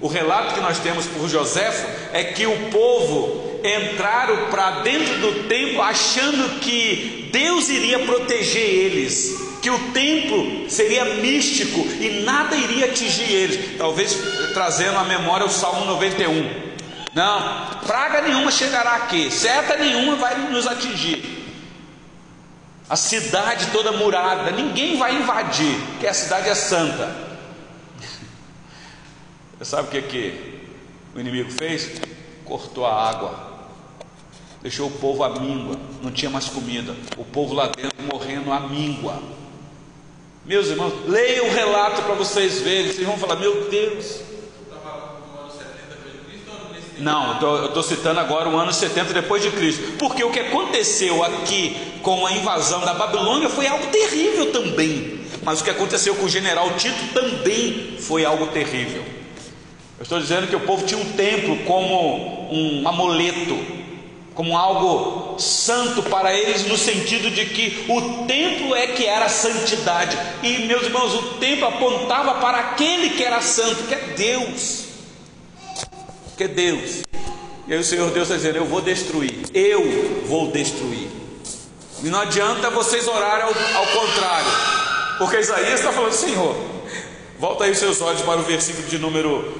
o 0.00 0.06
relato 0.06 0.54
que 0.54 0.60
nós 0.60 0.78
temos 0.78 1.06
por 1.06 1.28
Joséfo 1.28 1.86
é 2.12 2.24
que 2.24 2.46
o 2.46 2.70
povo 2.70 3.51
entraram 3.64 4.50
para 4.50 4.82
dentro 4.82 5.18
do 5.18 5.48
templo 5.48 5.80
achando 5.82 6.60
que 6.60 7.28
Deus 7.32 7.68
iria 7.68 8.00
proteger 8.00 8.62
eles, 8.62 9.58
que 9.62 9.70
o 9.70 9.78
templo 9.92 10.68
seria 10.68 11.04
místico 11.16 11.80
e 12.00 12.22
nada 12.24 12.56
iria 12.56 12.86
atingir 12.86 13.30
eles. 13.30 13.78
Talvez 13.78 14.16
trazendo 14.52 14.98
à 14.98 15.04
memória 15.04 15.46
o 15.46 15.50
Salmo 15.50 15.84
91. 15.86 16.72
Não, 17.14 17.66
praga 17.86 18.22
nenhuma 18.22 18.50
chegará 18.50 18.92
aqui, 18.92 19.30
seta 19.30 19.76
nenhuma 19.76 20.16
vai 20.16 20.50
nos 20.50 20.66
atingir. 20.66 21.42
A 22.88 22.96
cidade 22.96 23.68
toda 23.70 23.92
murada, 23.92 24.50
ninguém 24.50 24.98
vai 24.98 25.16
invadir, 25.16 25.78
porque 25.92 26.06
a 26.06 26.14
cidade 26.14 26.48
é 26.48 26.54
santa. 26.54 27.14
Você 29.58 29.64
sabe 29.76 29.88
o 29.88 29.90
que, 29.90 30.02
que 30.02 30.60
o 31.14 31.20
inimigo 31.20 31.50
fez? 31.50 32.00
Cortou 32.44 32.84
a 32.84 33.08
água, 33.08 33.41
deixou 34.62 34.86
o 34.86 34.90
povo 34.92 35.24
à 35.24 35.40
míngua, 35.40 35.76
não 36.02 36.10
tinha 36.10 36.30
mais 36.30 36.48
comida, 36.48 36.94
o 37.16 37.24
povo 37.24 37.54
lá 37.54 37.66
dentro 37.66 37.92
morrendo 38.10 38.52
à 38.52 38.60
míngua. 38.60 39.20
Meus 40.44 40.68
irmãos, 40.68 40.92
leiam 41.06 41.46
o 41.46 41.52
relato 41.52 42.02
para 42.02 42.14
vocês 42.14 42.60
verem, 42.60 42.92
vocês 42.92 43.06
vão 43.06 43.18
falar: 43.18 43.36
Meu 43.36 43.68
Deus, 43.68 44.20
não, 46.98 47.40
eu 47.40 47.66
estou 47.66 47.82
citando 47.82 48.20
agora 48.20 48.48
o 48.48 48.56
ano 48.56 48.72
70 48.72 49.12
depois 49.12 49.42
de 49.42 49.50
Cristo, 49.50 49.96
porque 49.98 50.22
o 50.22 50.30
que 50.30 50.38
aconteceu 50.38 51.22
aqui 51.24 51.76
com 52.00 52.24
a 52.24 52.32
invasão 52.32 52.80
da 52.84 52.94
Babilônia 52.94 53.48
foi 53.48 53.66
algo 53.66 53.86
terrível 53.88 54.52
também, 54.52 55.20
mas 55.42 55.60
o 55.60 55.64
que 55.64 55.70
aconteceu 55.70 56.14
com 56.14 56.26
o 56.26 56.28
general 56.28 56.70
Tito 56.74 57.12
também 57.12 57.96
foi 57.98 58.24
algo 58.24 58.46
terrível. 58.48 59.02
Eu 59.98 60.04
estou 60.04 60.20
dizendo 60.20 60.46
que 60.46 60.54
o 60.54 60.60
povo 60.60 60.84
tinha 60.86 61.00
um 61.00 61.12
templo 61.12 61.56
como 61.64 62.52
um 62.52 62.86
amuleto, 62.88 63.81
como 64.34 64.56
algo 64.56 65.38
santo 65.38 66.02
para 66.04 66.32
eles, 66.34 66.66
no 66.66 66.76
sentido 66.76 67.30
de 67.30 67.46
que 67.46 67.84
o 67.88 68.26
templo 68.26 68.74
é 68.74 68.88
que 68.88 69.06
era 69.06 69.28
santidade, 69.28 70.16
e 70.42 70.66
meus 70.66 70.84
irmãos, 70.84 71.14
o 71.14 71.22
templo 71.34 71.66
apontava 71.66 72.40
para 72.40 72.58
aquele 72.58 73.10
que 73.10 73.22
era 73.22 73.40
santo, 73.40 73.84
que 73.84 73.94
é 73.94 73.98
Deus 74.16 74.82
que 76.36 76.44
é 76.44 76.48
Deus. 76.48 77.02
E 77.68 77.72
aí 77.72 77.78
o 77.78 77.84
Senhor 77.84 78.10
Deus 78.10 78.28
está 78.28 78.36
dizendo: 78.36 78.56
Eu 78.56 78.66
vou 78.66 78.80
destruir, 78.80 79.44
eu 79.54 80.24
vou 80.26 80.50
destruir. 80.50 81.08
E 82.02 82.08
não 82.08 82.20
adianta 82.20 82.70
vocês 82.70 83.06
orarem 83.06 83.44
ao, 83.44 83.50
ao 83.50 83.86
contrário, 83.86 84.50
porque 85.18 85.38
Isaías 85.38 85.80
está 85.80 85.92
falando: 85.92 86.12
Senhor, 86.12 86.56
volta 87.38 87.64
aí 87.64 87.70
os 87.70 87.78
seus 87.78 88.00
olhos 88.00 88.22
para 88.22 88.40
o 88.40 88.42
versículo 88.42 88.88
de 88.88 88.98
número, 88.98 89.52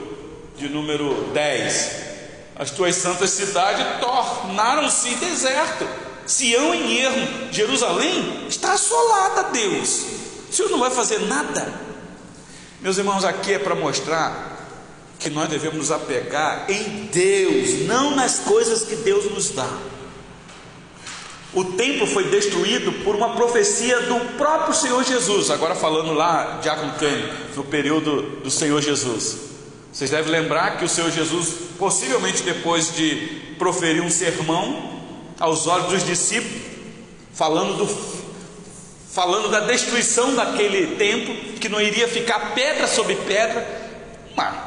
de 0.56 0.68
número 0.68 1.14
10. 1.32 2.11
As 2.56 2.70
tuas 2.70 2.96
santas 2.96 3.30
cidades 3.30 3.84
tornaram-se 4.00 5.14
deserto, 5.16 5.86
Sião 6.26 6.72
em 6.74 6.98
erro, 6.98 7.52
Jerusalém 7.52 8.46
está 8.48 8.72
assolada, 8.72 9.44
Deus. 9.44 10.02
O 10.48 10.52
Senhor 10.52 10.70
não 10.70 10.78
vai 10.78 10.90
fazer 10.90 11.18
nada. 11.20 11.72
Meus 12.80 12.98
irmãos, 12.98 13.24
aqui 13.24 13.54
é 13.54 13.58
para 13.58 13.74
mostrar 13.74 14.52
que 15.18 15.30
nós 15.30 15.48
devemos 15.48 15.78
nos 15.78 15.90
apegar 15.90 16.66
em 16.68 17.06
Deus, 17.06 17.86
não 17.86 18.14
nas 18.14 18.40
coisas 18.40 18.82
que 18.82 18.96
Deus 18.96 19.30
nos 19.30 19.50
dá. 19.50 19.68
O 21.54 21.64
templo 21.64 22.06
foi 22.06 22.24
destruído 22.24 22.92
por 23.04 23.14
uma 23.14 23.34
profecia 23.34 24.00
do 24.02 24.36
próprio 24.36 24.74
Senhor 24.74 25.04
Jesus, 25.04 25.50
agora 25.50 25.74
falando 25.74 26.12
lá, 26.14 26.60
Diácono 26.62 26.94
Cânio, 26.94 27.28
no 27.54 27.64
período 27.64 28.22
do 28.42 28.50
Senhor 28.50 28.80
Jesus. 28.80 29.51
Vocês 29.92 30.10
devem 30.10 30.32
lembrar 30.32 30.78
que 30.78 30.84
o 30.84 30.88
Senhor 30.88 31.10
Jesus, 31.10 31.54
possivelmente 31.78 32.42
depois 32.42 32.94
de 32.94 33.54
proferir 33.58 34.02
um 34.02 34.08
sermão 34.08 35.00
aos 35.38 35.66
olhos 35.66 35.88
dos 35.88 36.06
discípulos, 36.06 36.62
falando 37.34 37.76
do 37.76 38.12
falando 39.12 39.50
da 39.50 39.60
destruição 39.60 40.34
daquele 40.34 40.96
templo, 40.96 41.34
que 41.60 41.68
não 41.68 41.78
iria 41.78 42.08
ficar 42.08 42.54
pedra 42.54 42.86
sobre 42.86 43.14
pedra, 43.14 43.82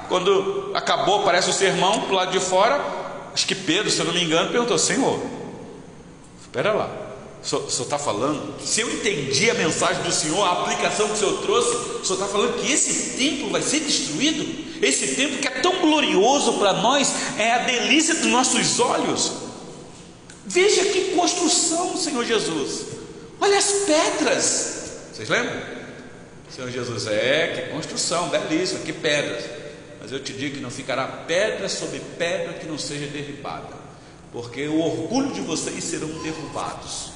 quando 0.08 0.72
acabou, 0.76 1.22
aparece 1.22 1.50
o 1.50 1.54
sermão 1.54 2.02
do 2.02 2.14
lado 2.14 2.32
de 2.32 2.40
fora. 2.40 2.80
Acho 3.34 3.48
que 3.48 3.56
Pedro, 3.56 3.90
se 3.90 4.00
eu 4.00 4.06
não 4.06 4.14
me 4.14 4.24
engano, 4.24 4.52
perguntou: 4.52 4.78
Senhor, 4.78 5.20
espera 6.40 6.72
lá, 6.74 6.90
senhor 7.48 7.68
está 7.68 8.00
falando? 8.00 8.60
Se 8.60 8.82
eu 8.82 8.92
entendi 8.92 9.52
a 9.52 9.54
mensagem 9.54 10.02
do 10.02 10.12
Senhor, 10.12 10.44
a 10.44 10.64
aplicação 10.64 11.08
que 11.08 11.14
o 11.14 11.18
Senhor 11.18 11.42
trouxe, 11.44 11.70
o 11.76 12.04
Senhor 12.04 12.16
está 12.16 12.28
falando 12.28 12.60
que 12.60 12.72
esse 12.72 13.18
templo 13.18 13.52
vai 13.52 13.62
ser 13.62 13.82
destruído? 13.82 14.66
Esse 14.84 15.16
templo 15.16 15.38
que 15.38 15.48
é 15.48 15.52
tão 15.62 15.80
glorioso 15.80 16.54
para 16.54 16.74
nós, 16.74 17.14
é 17.38 17.52
a 17.52 17.60
delícia 17.60 18.16
dos 18.16 18.26
nossos 18.26 18.80
olhos. 18.80 19.32
Veja 20.44 20.86
que 20.86 21.16
construção, 21.16 21.96
Senhor 21.96 22.26
Jesus. 22.26 22.86
Olha 23.40 23.58
as 23.58 23.72
pedras. 23.86 24.76
Vocês 25.14 25.30
lembram? 25.30 25.62
Senhor 26.50 26.70
Jesus, 26.72 27.08
é, 27.08 27.48
que 27.48 27.74
construção, 27.74 28.30
belíssima, 28.30 28.80
que 28.80 28.94
pedras. 28.94 29.44
Mas 30.02 30.12
eu 30.12 30.20
te 30.20 30.34
digo 30.34 30.56
que 30.56 30.62
não 30.62 30.72
ficará 30.72 31.08
pedra 31.08 31.68
sobre 31.68 32.00
pedra 32.18 32.54
que 32.54 32.66
não 32.66 32.78
seja 32.78 33.08
derribada, 33.08 33.76
porque 34.32 34.68
o 34.68 34.80
orgulho 34.80 35.34
de 35.34 35.42
vocês 35.42 35.84
serão 35.84 36.08
derrubados. 36.22 37.15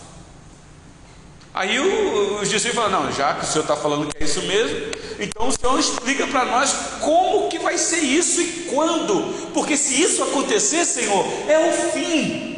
Aí 1.54 1.80
os 1.80 2.50
discípulos 2.50 2.84
falam: 2.84 3.06
Não, 3.06 3.12
já 3.12 3.34
que 3.34 3.44
o 3.44 3.48
Senhor 3.48 3.64
está 3.64 3.76
falando 3.76 4.08
que 4.08 4.24
é 4.24 4.26
isso 4.26 4.42
mesmo, 4.44 4.78
então 5.20 5.48
o 5.48 5.52
Senhor 5.52 5.80
explica 5.80 6.28
para 6.28 6.46
nós 6.46 6.74
como 7.02 7.50
que 7.50 7.60
vai 7.60 7.78
ser 7.78 8.00
isso 8.00 8.42
e 8.42 8.68
quando, 8.70 9.52
porque 9.54 9.76
se 9.76 10.02
isso 10.02 10.24
acontecer, 10.24 10.86
Senhor, 10.86 11.26
é 11.48 11.70
o 11.70 11.92
fim. 11.92 12.50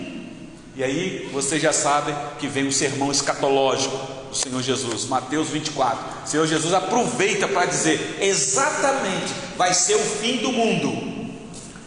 E 0.75 0.83
aí 0.83 1.29
vocês 1.33 1.61
já 1.61 1.73
sabem 1.73 2.15
que 2.39 2.47
vem 2.47 2.67
o 2.67 2.71
sermão 2.71 3.11
escatológico 3.11 3.95
do 4.29 4.35
Senhor 4.35 4.61
Jesus, 4.61 5.05
Mateus 5.05 5.49
24. 5.49 6.23
O 6.23 6.27
Senhor 6.27 6.47
Jesus 6.47 6.73
aproveita 6.73 7.47
para 7.47 7.65
dizer 7.65 8.17
exatamente: 8.21 9.33
vai 9.57 9.73
ser 9.73 9.95
o 9.95 9.99
fim 9.99 10.37
do 10.37 10.51
mundo, 10.51 11.29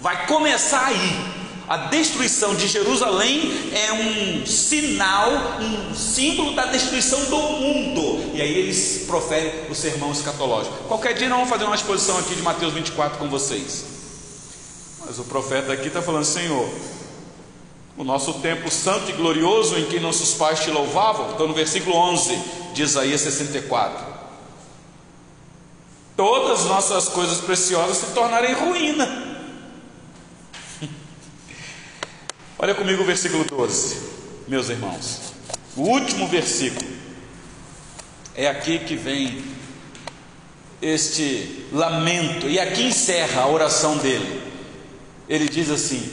vai 0.01 0.27
começar 0.27 0.87
aí. 0.87 1.44
A 1.67 1.77
destruição 1.89 2.55
de 2.55 2.69
Jerusalém 2.69 3.71
é 3.73 3.93
um 3.93 4.45
sinal, 4.45 5.31
um 5.61 5.95
símbolo 5.95 6.55
da 6.55 6.67
destruição 6.67 7.19
do 7.25 7.39
mundo. 7.39 8.33
E 8.35 8.43
aí 8.43 8.59
eles 8.59 9.05
proferem 9.07 9.71
o 9.71 9.75
sermão 9.75 10.13
escatológico. 10.13 10.77
Qualquer 10.89 11.15
dia 11.15 11.29
nós 11.29 11.39
vamos 11.39 11.51
fazer 11.51 11.65
uma 11.65 11.75
exposição 11.75 12.19
aqui 12.19 12.35
de 12.35 12.43
Mateus 12.43 12.75
24 12.75 13.19
com 13.19 13.31
vocês. 13.31 13.87
Mas 15.07 15.19
o 15.19 15.25
profeta 15.25 15.73
aqui 15.73 15.89
está 15.89 16.03
falando: 16.03 16.25
Senhor, 16.25 16.69
o 17.97 18.05
nosso 18.05 18.35
templo 18.35 18.71
santo 18.71 19.09
e 19.09 19.15
glorioso 19.15 19.79
em 19.79 19.87
que 19.87 19.99
nossos 19.99 20.35
pais 20.35 20.61
te 20.61 20.71
louvavam, 20.71 21.33
então 21.33 21.49
no 21.49 21.55
versículo 21.55 21.97
11 21.97 22.39
de 22.75 22.83
Isaías 22.83 23.23
64. 23.23 24.15
Todas 26.15 26.61
as 26.61 26.67
nossas 26.67 27.09
coisas 27.09 27.39
preciosas 27.39 27.97
se 27.97 28.07
tornarem 28.13 28.53
ruína. 28.53 29.34
Olha 32.65 32.75
comigo 32.75 33.03
o 33.03 33.05
versículo 33.05 33.45
12, 33.45 33.99
meus 34.49 34.71
irmãos. 34.71 35.35
O 35.77 35.83
último 35.83 36.27
versículo. 36.27 36.89
É 38.35 38.49
aqui 38.49 38.79
que 38.79 38.97
vem 38.97 39.45
este 40.81 41.67
lamento, 41.71 42.49
e 42.49 42.59
aqui 42.59 42.85
encerra 42.85 43.43
a 43.43 43.49
oração 43.49 43.99
dele. 43.99 44.41
Ele 45.29 45.47
diz 45.47 45.69
assim: 45.69 46.11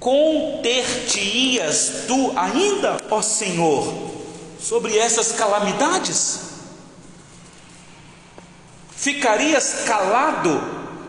Conter-te-ias 0.00 2.04
tu 2.06 2.32
ainda, 2.36 2.96
ó 3.10 3.20
Senhor, 3.20 4.14
sobre 4.58 4.96
essas 4.96 5.32
calamidades? 5.32 6.40
Ficarias 8.96 9.82
calado 9.84 10.58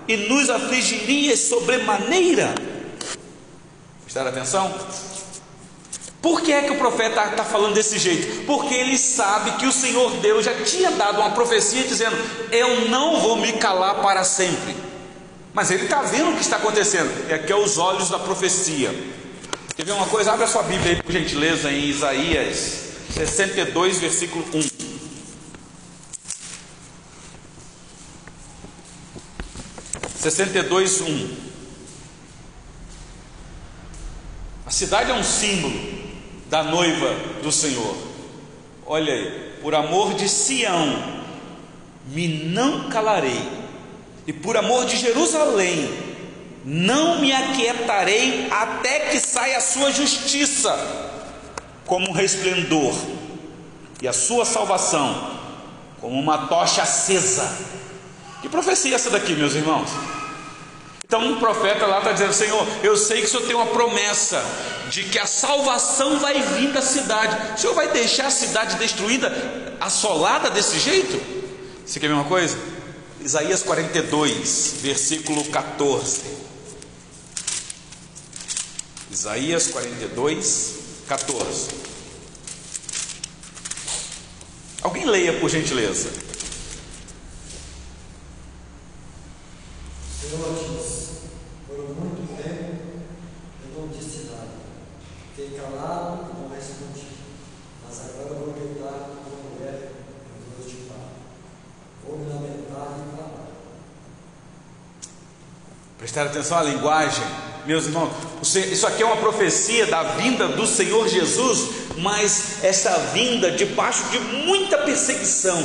e 0.10 0.18
nos 0.18 0.50
afligirias 0.50 1.40
sobremaneira? 1.40 2.73
Prestaram 4.14 4.30
atenção? 4.30 4.72
Por 6.22 6.42
que 6.42 6.54
é 6.54 6.62
que 6.62 6.70
o 6.70 6.78
profeta 6.78 7.26
está 7.26 7.44
falando 7.44 7.74
desse 7.74 7.98
jeito? 7.98 8.46
Porque 8.46 8.72
ele 8.72 8.96
sabe 8.96 9.54
que 9.54 9.66
o 9.66 9.72
Senhor 9.72 10.12
Deus 10.18 10.46
já 10.46 10.54
tinha 10.64 10.92
dado 10.92 11.20
uma 11.20 11.32
profecia 11.32 11.84
dizendo: 11.84 12.16
Eu 12.52 12.90
não 12.90 13.20
vou 13.20 13.38
me 13.38 13.54
calar 13.54 14.04
para 14.04 14.24
sempre. 14.24 14.78
Mas 15.52 15.72
ele 15.72 15.86
está 15.86 16.04
vendo 16.04 16.30
o 16.30 16.36
que 16.36 16.42
está 16.42 16.58
acontecendo. 16.58 17.10
É 17.28 17.34
aqui 17.34 17.52
é 17.52 17.56
os 17.56 17.80
olhos 17.80 18.12
da 18.12 18.20
profecia. 18.20 18.94
Quer 19.76 19.84
ver 19.84 19.94
uma 19.94 20.06
coisa? 20.06 20.32
Abra 20.32 20.46
sua 20.46 20.62
Bíblia 20.62 20.92
aí, 20.92 21.02
por 21.02 21.12
gentileza, 21.12 21.72
em 21.72 21.86
Isaías 21.86 22.82
62, 23.16 23.98
versículo 23.98 24.46
1. 24.54 24.62
Sessenta 30.20 30.60
e 30.60 30.62
dois, 30.62 31.02
um. 31.02 31.53
Cidade 34.74 35.12
é 35.12 35.14
um 35.14 35.24
símbolo 35.24 35.80
da 36.50 36.64
noiva 36.64 37.16
do 37.44 37.52
Senhor. 37.52 37.96
Olha 38.86 39.14
aí, 39.14 39.54
por 39.62 39.76
amor 39.76 40.16
de 40.16 40.28
Sião, 40.28 41.22
me 42.08 42.28
não 42.28 42.90
calarei, 42.90 43.42
e 44.26 44.34
por 44.34 44.58
amor 44.58 44.86
de 44.86 44.98
Jerusalém, 44.98 45.90
não 46.66 47.22
me 47.22 47.32
aquietarei 47.32 48.48
até 48.50 49.12
que 49.12 49.20
saia 49.20 49.58
a 49.58 49.62
sua 49.62 49.92
justiça 49.92 50.76
como 51.86 52.10
um 52.10 52.14
resplendor, 52.14 52.96
e 54.02 54.08
a 54.08 54.14
sua 54.14 54.44
salvação 54.44 55.38
como 56.02 56.20
uma 56.20 56.48
tocha 56.48 56.82
acesa. 56.82 57.48
Que 58.42 58.50
profecia 58.50 58.94
é 58.94 58.96
essa 58.96 59.10
daqui, 59.10 59.34
meus 59.34 59.54
irmãos? 59.54 59.90
Então 61.14 61.34
o 61.34 61.40
profeta 61.40 61.86
lá 61.86 62.00
está 62.00 62.12
dizendo: 62.12 62.34
Senhor, 62.34 62.68
eu 62.82 62.98
sei 62.98 63.20
que 63.20 63.28
o 63.28 63.30
Senhor 63.30 63.46
tem 63.46 63.56
uma 63.56 63.68
promessa 63.68 64.44
de 64.90 65.04
que 65.04 65.20
a 65.20 65.28
salvação 65.28 66.18
vai 66.18 66.42
vir 66.42 66.72
da 66.72 66.82
cidade. 66.82 67.54
O 67.54 67.62
Senhor 67.62 67.76
vai 67.76 67.92
deixar 67.92 68.26
a 68.26 68.32
cidade 68.32 68.78
destruída, 68.78 69.32
assolada 69.80 70.50
desse 70.50 70.80
jeito? 70.80 71.22
Você 71.86 72.00
quer 72.00 72.08
ver 72.08 72.16
uma 72.16 72.24
coisa? 72.24 72.58
Isaías 73.22 73.62
42, 73.62 74.78
versículo 74.82 75.46
14. 75.46 76.22
Isaías 79.12 79.68
42, 79.68 80.76
14. 81.08 81.68
Alguém 84.82 85.06
leia 85.06 85.34
por 85.34 85.48
gentileza. 85.48 86.33
Senhor 90.30 90.56
diz, 90.56 91.10
por 91.68 91.78
muito 91.78 92.42
tempo 92.42 92.84
eu 93.64 93.82
não 93.82 93.88
disse 93.90 94.30
nada. 94.32 94.48
Fiquei 95.36 95.60
calado 95.60 96.30
e 96.32 96.42
não 96.42 96.50
respondi. 96.50 97.08
Mas 97.86 98.00
agora 98.00 98.34
vou 98.36 98.54
gritar 98.54 99.10
como 99.10 99.54
mulher 99.54 99.92
em 99.92 100.58
Deus 100.58 100.72
de 100.72 100.78
pai. 100.88 100.98
Vou 102.08 102.18
me 102.18 102.30
lamentar 102.30 102.98
e 102.98 103.16
falar. 103.18 103.48
Prestar 105.98 106.28
atenção 106.28 106.58
à 106.58 106.64
linguagem, 106.64 107.24
meus 107.66 107.86
irmãos. 107.86 108.14
Isso 108.56 108.88
aqui 108.88 109.04
é 109.04 109.06
uma 109.06 109.18
profecia 109.18 109.86
da 109.88 110.04
vinda 110.04 110.48
do 110.48 110.66
Senhor 110.66 111.08
Jesus, 111.10 111.70
mas 111.98 112.64
essa 112.64 112.98
vinda 113.14 113.52
debaixo 113.52 114.06
de 114.10 114.20
muita 114.20 114.78
perseguição, 114.80 115.62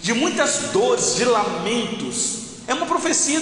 de 0.00 0.12
muitas 0.12 0.70
dores, 0.72 1.16
de 1.16 1.24
lamentos. 1.24 2.40
É 2.68 2.74
uma 2.74 2.86
profecia 2.86 3.40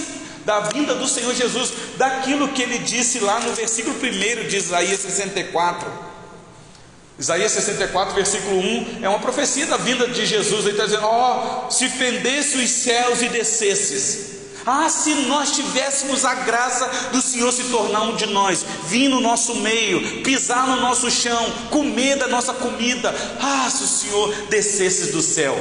da 0.49 0.61
vinda 0.61 0.95
do 0.95 1.07
Senhor 1.07 1.31
Jesus, 1.35 1.71
daquilo 1.95 2.47
que 2.47 2.63
ele 2.63 2.79
disse 2.79 3.19
lá 3.19 3.39
no 3.39 3.53
versículo 3.53 3.95
1 3.95 4.47
de 4.47 4.57
Isaías 4.57 4.99
64. 4.99 5.87
Isaías 7.19 7.51
64, 7.51 8.15
versículo 8.15 8.57
1, 8.57 8.99
é 9.03 9.09
uma 9.09 9.19
profecia 9.19 9.67
da 9.67 9.77
vinda 9.77 10.07
de 10.07 10.25
Jesus. 10.25 10.61
Ele 10.61 10.71
está 10.71 10.85
dizendo: 10.85 11.05
Ó, 11.05 11.67
oh, 11.67 11.71
se 11.71 11.87
fendesse 11.87 12.57
os 12.57 12.67
céus 12.67 13.21
e 13.21 13.29
descesses. 13.29 14.39
Ah, 14.65 14.89
se 14.89 15.13
nós 15.27 15.51
tivéssemos 15.51 16.25
a 16.25 16.33
graça 16.33 16.89
do 17.11 17.21
Senhor 17.21 17.51
se 17.51 17.65
tornar 17.65 18.01
um 18.01 18.15
de 18.15 18.25
nós, 18.25 18.65
vir 18.87 19.07
no 19.07 19.21
nosso 19.21 19.53
meio, 19.55 20.23
pisar 20.23 20.65
no 20.67 20.77
nosso 20.77 21.11
chão, 21.11 21.51
comer 21.69 22.15
da 22.15 22.27
nossa 22.27 22.55
comida. 22.55 23.13
Ah, 23.39 23.69
se 23.69 23.83
o 23.83 23.87
Senhor 23.87 24.33
descesse 24.49 25.11
do 25.11 25.21
céu. 25.21 25.55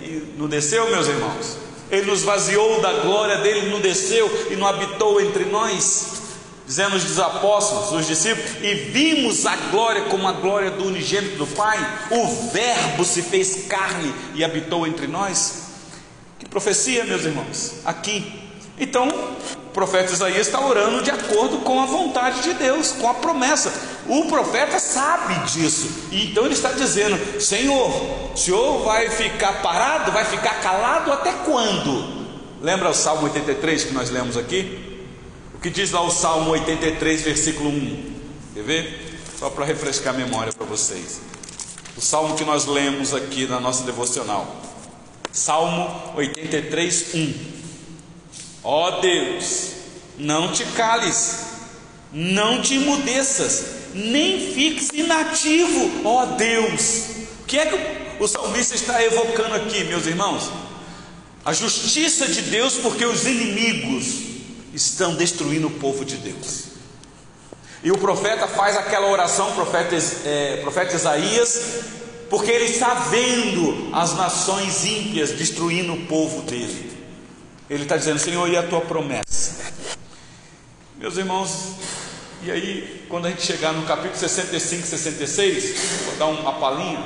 E 0.00 0.34
não 0.38 0.48
desceu, 0.48 0.90
meus 0.90 1.08
irmãos? 1.08 1.69
Ele 1.90 2.06
nos 2.06 2.22
vaziou 2.22 2.80
da 2.80 2.92
glória 2.94 3.38
dele, 3.38 3.70
não 3.70 3.80
desceu 3.80 4.48
e 4.50 4.56
não 4.56 4.66
habitou 4.66 5.20
entre 5.20 5.44
nós. 5.44 6.20
Dizemos 6.66 7.04
os 7.04 7.18
apóstolos, 7.18 7.90
os 7.90 8.06
discípulos, 8.06 8.48
e 8.62 8.74
vimos 8.74 9.44
a 9.44 9.56
glória 9.56 10.02
como 10.02 10.28
a 10.28 10.32
glória 10.32 10.70
do 10.70 10.84
unigênito 10.84 11.36
do 11.36 11.46
Pai. 11.48 11.78
O 12.12 12.50
Verbo 12.52 13.04
se 13.04 13.22
fez 13.22 13.66
carne 13.66 14.14
e 14.34 14.44
habitou 14.44 14.86
entre 14.86 15.08
nós. 15.08 15.64
Que 16.38 16.48
profecia, 16.48 17.04
meus 17.04 17.24
irmãos, 17.24 17.74
aqui. 17.84 18.40
Então, 18.78 19.08
profeta 19.72 20.12
Isaías 20.12 20.46
está 20.46 20.60
orando 20.64 21.02
de 21.02 21.10
acordo 21.10 21.58
com 21.58 21.80
a 21.80 21.86
vontade 21.86 22.42
de 22.42 22.54
Deus, 22.54 22.92
com 22.92 23.08
a 23.08 23.14
promessa. 23.14 23.72
O 24.06 24.26
profeta 24.26 24.78
sabe 24.78 25.34
disso, 25.50 25.88
e 26.10 26.26
então 26.26 26.44
ele 26.44 26.54
está 26.54 26.72
dizendo: 26.72 27.40
Senhor, 27.40 27.90
o 28.32 28.36
senhor 28.36 28.84
vai 28.84 29.08
ficar 29.10 29.62
parado, 29.62 30.10
vai 30.12 30.24
ficar 30.24 30.60
calado 30.60 31.12
até 31.12 31.32
quando? 31.44 32.20
Lembra 32.60 32.90
o 32.90 32.94
Salmo 32.94 33.24
83 33.24 33.84
que 33.84 33.94
nós 33.94 34.10
lemos 34.10 34.36
aqui? 34.36 35.06
O 35.54 35.60
que 35.60 35.70
diz 35.70 35.90
lá 35.90 36.02
o 36.02 36.10
Salmo 36.10 36.50
83, 36.50 37.22
versículo 37.22 37.70
1? 37.70 38.14
Quer 38.54 38.62
ver? 38.62 39.20
Só 39.38 39.48
para 39.48 39.64
refrescar 39.64 40.14
a 40.14 40.16
memória 40.16 40.52
para 40.52 40.66
vocês. 40.66 41.20
O 41.96 42.00
salmo 42.00 42.34
que 42.34 42.44
nós 42.44 42.66
lemos 42.66 43.14
aqui 43.14 43.46
na 43.46 43.60
nossa 43.60 43.84
devocional. 43.84 44.46
Salmo 45.32 46.12
83, 46.16 47.14
1. 47.14 47.59
Ó 48.62 48.88
oh 48.88 49.00
Deus, 49.00 49.72
não 50.18 50.52
te 50.52 50.64
cales, 50.64 51.46
não 52.12 52.60
te 52.60 52.74
imudeças, 52.74 53.64
nem 53.94 54.52
fiques 54.52 54.88
inativo, 54.92 56.02
ó 56.04 56.22
oh 56.22 56.26
Deus. 56.36 57.04
O 57.42 57.44
que 57.46 57.58
é 57.58 57.66
que 57.66 58.22
o 58.22 58.28
salmista 58.28 58.74
está 58.74 59.02
evocando 59.02 59.54
aqui, 59.54 59.84
meus 59.84 60.06
irmãos? 60.06 60.50
A 61.44 61.52
justiça 61.54 62.26
de 62.28 62.42
Deus, 62.42 62.74
porque 62.74 63.04
os 63.04 63.26
inimigos 63.26 64.30
estão 64.74 65.14
destruindo 65.14 65.68
o 65.68 65.70
povo 65.70 66.04
de 66.04 66.16
Deus. 66.16 66.64
E 67.82 67.90
o 67.90 67.96
profeta 67.96 68.46
faz 68.46 68.76
aquela 68.76 69.08
oração, 69.08 69.52
profeta, 69.52 69.96
é, 70.26 70.58
profeta 70.58 70.94
Isaías, 70.94 71.60
porque 72.28 72.50
ele 72.50 72.66
está 72.66 72.92
vendo 72.94 73.88
as 73.92 74.14
nações 74.16 74.84
ímpias 74.84 75.32
destruindo 75.32 75.94
o 75.94 76.06
povo 76.06 76.42
dele. 76.42 76.89
Ele 77.70 77.84
está 77.84 77.96
dizendo: 77.96 78.18
Senhor, 78.18 78.50
e 78.50 78.56
a 78.56 78.64
tua 78.64 78.80
promessa? 78.80 79.72
Meus 80.98 81.16
irmãos, 81.16 81.76
e 82.42 82.50
aí, 82.50 83.06
quando 83.08 83.26
a 83.26 83.30
gente 83.30 83.46
chegar 83.46 83.72
no 83.72 83.86
capítulo 83.86 84.16
65 84.16 84.82
e 84.82 84.86
66, 84.86 86.04
vou 86.04 86.16
dar 86.16 86.26
uma 86.26 86.54
palhinha, 86.54 87.00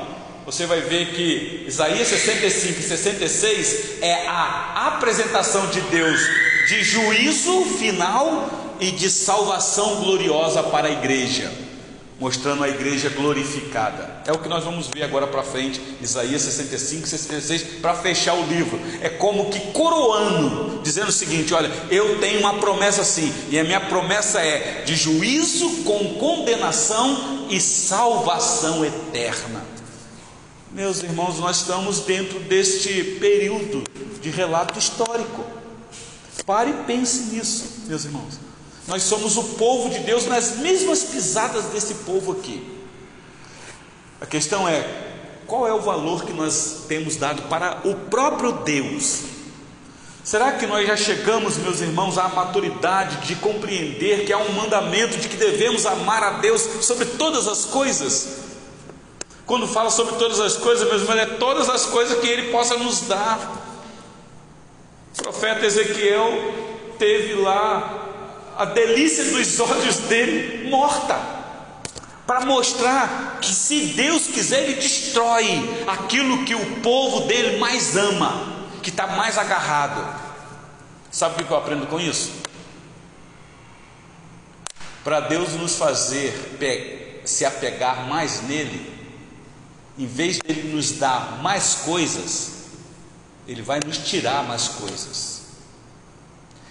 você 0.47 0.65
vai 0.65 0.81
ver 0.81 1.15
que 1.15 1.67
Isaías 1.69 2.09
65 2.09 2.81
e 2.81 2.83
66 2.83 4.03
é 4.03 4.27
a 4.27 4.87
apresentação 4.89 5.67
de 5.67 5.83
Deus 5.83 6.21
de 6.67 6.83
juízo 6.83 7.67
final 7.79 8.77
e 8.81 8.91
de 8.91 9.11
salvação 9.11 9.97
gloriosa 9.97 10.63
para 10.63 10.89
a 10.89 10.91
igreja, 10.91 11.53
mostrando 12.19 12.65
a 12.65 12.69
igreja 12.71 13.11
glorificada. 13.11 14.14
É 14.27 14.33
o 14.33 14.39
que 14.39 14.49
nós 14.49 14.65
vamos 14.65 14.87
ver 14.89 15.03
agora 15.03 15.27
para 15.27 15.43
frente, 15.43 15.81
Isaías 16.01 16.41
65 16.43 17.07
e 17.07 17.11
66, 17.11 17.63
para 17.81 17.95
fechar 17.95 18.35
o 18.35 18.47
livro. 18.47 18.81
É 19.03 19.11
como 19.11 19.51
que 19.51 19.61
coroando, 19.73 20.81
dizendo 20.83 21.09
o 21.09 21.13
seguinte: 21.13 21.53
olha, 21.53 21.71
eu 21.91 22.19
tenho 22.21 22.41
uma 22.41 22.55
promessa 22.55 23.05
sim, 23.05 23.33
e 23.51 23.59
a 23.59 23.65
minha 23.65 23.81
promessa 23.81 24.41
é 24.41 24.83
de 24.87 24.97
juízo 24.97 25.83
com 25.85 26.15
condenação 26.15 27.47
e 27.51 27.61
salvação 27.61 28.83
eterna. 28.83 29.63
Meus 30.73 31.03
irmãos, 31.03 31.39
nós 31.39 31.59
estamos 31.59 32.01
dentro 32.01 32.41
deste 32.41 33.19
período 33.21 33.85
de 34.23 34.31
relato 34.31 34.79
histórico. 34.79 35.45
Pare 36.47 36.71
e 36.71 36.85
pense 36.85 37.35
nisso, 37.35 37.85
meus 37.87 38.05
irmãos. 38.07 38.41
Nós 38.89 39.03
somos 39.03 39.37
o 39.37 39.45
povo 39.55 39.91
de 39.91 40.01
Deus 40.01 40.27
nas 40.27 40.57
mesmas 40.57 41.05
pisadas 41.05 41.67
desse 41.67 41.95
povo 42.07 42.33
aqui. 42.33 42.75
A 44.25 44.27
questão 44.27 44.67
é: 44.67 44.83
qual 45.47 45.69
é 45.69 45.73
o 45.75 45.83
valor 45.83 46.25
que 46.25 46.33
nós 46.33 46.87
temos 46.89 47.17
dado 47.17 47.43
para 47.43 47.83
o 47.85 47.95
próprio 47.95 48.53
Deus? 48.53 49.21
Será 50.25 50.53
que 50.53 50.67
nós 50.67 50.87
já 50.87 50.97
chegamos, 50.97 51.59
meus 51.59 51.83
irmãos, 51.83 52.17
à 52.17 52.27
maturidade 52.29 53.27
de 53.27 53.35
compreender 53.35 54.25
que 54.25 54.33
há 54.33 54.39
um 54.39 54.53
mandamento 54.53 55.19
de 55.19 55.29
que 55.29 55.37
devemos 55.37 55.85
amar 55.85 56.23
a 56.23 56.31
Deus 56.39 56.63
sobre 56.81 57.05
todas 57.05 57.47
as 57.47 57.67
coisas? 57.67 58.39
Quando 59.45 59.69
fala 59.69 59.91
sobre 59.91 60.15
todas 60.15 60.41
as 60.41 60.57
coisas, 60.57 60.89
meus 60.89 61.03
irmãos, 61.03 61.19
é 61.19 61.27
todas 61.27 61.69
as 61.69 61.85
coisas 61.85 62.19
que 62.19 62.27
Ele 62.27 62.51
possa 62.51 62.79
nos 62.79 63.03
dar. 63.03 63.39
O 65.19 65.23
profeta 65.23 65.67
Ezequiel 65.67 66.33
teve 66.99 67.35
lá 67.35 68.09
a 68.57 68.65
delícia 68.65 69.23
dos 69.25 69.61
olhos 69.61 69.99
dele 69.99 70.71
morta, 70.71 71.44
para 72.27 72.45
mostrar 72.47 73.39
que 73.41 73.53
se 73.53 73.87
Deus 73.89 74.27
quiser, 74.27 74.65
Ele 74.65 74.75
destrói 74.75 75.85
aquilo 75.87 76.45
que 76.45 76.55
o 76.55 76.81
povo 76.81 77.27
dele 77.27 77.59
mais 77.59 77.97
ama, 77.97 78.67
que 78.83 78.91
está 78.91 79.07
mais 79.07 79.37
agarrado. 79.37 80.23
Sabe 81.11 81.43
o 81.43 81.47
que 81.47 81.53
eu 81.53 81.57
aprendo 81.57 81.87
com 81.87 82.01
isso? 82.01 82.33
Para 85.03 85.21
Deus 85.21 85.53
nos 85.53 85.77
fazer 85.77 86.57
se 87.25 87.45
apegar 87.45 88.09
mais 88.09 88.43
nele, 88.43 88.93
em 89.99 90.07
vez 90.07 90.39
de 90.39 90.43
Ele 90.51 90.73
nos 90.75 90.93
dar 90.93 91.43
mais 91.43 91.77
coisas, 91.77 92.65
Ele 93.47 93.63
vai 93.63 93.81
nos 93.85 93.99
tirar 93.99 94.43
mais 94.45 94.69
coisas. 94.69 95.43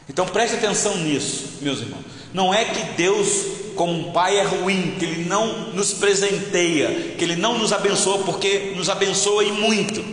Então 0.09 0.27
preste 0.27 0.57
atenção 0.57 0.97
nisso, 0.97 1.59
meus 1.61 1.79
irmãos. 1.79 2.03
Não 2.33 2.53
é 2.53 2.65
que 2.65 2.83
Deus, 2.93 3.27
como 3.75 3.93
um 3.93 4.11
pai, 4.11 4.37
é 4.37 4.43
ruim, 4.43 4.95
que 4.97 5.05
Ele 5.05 5.25
não 5.25 5.71
nos 5.71 5.93
presenteia, 5.93 7.15
que 7.17 7.23
Ele 7.23 7.35
não 7.35 7.57
nos 7.57 7.73
abençoa, 7.73 8.19
porque 8.19 8.73
nos 8.75 8.89
abençoa 8.89 9.43
e 9.43 9.51
muito. 9.51 10.03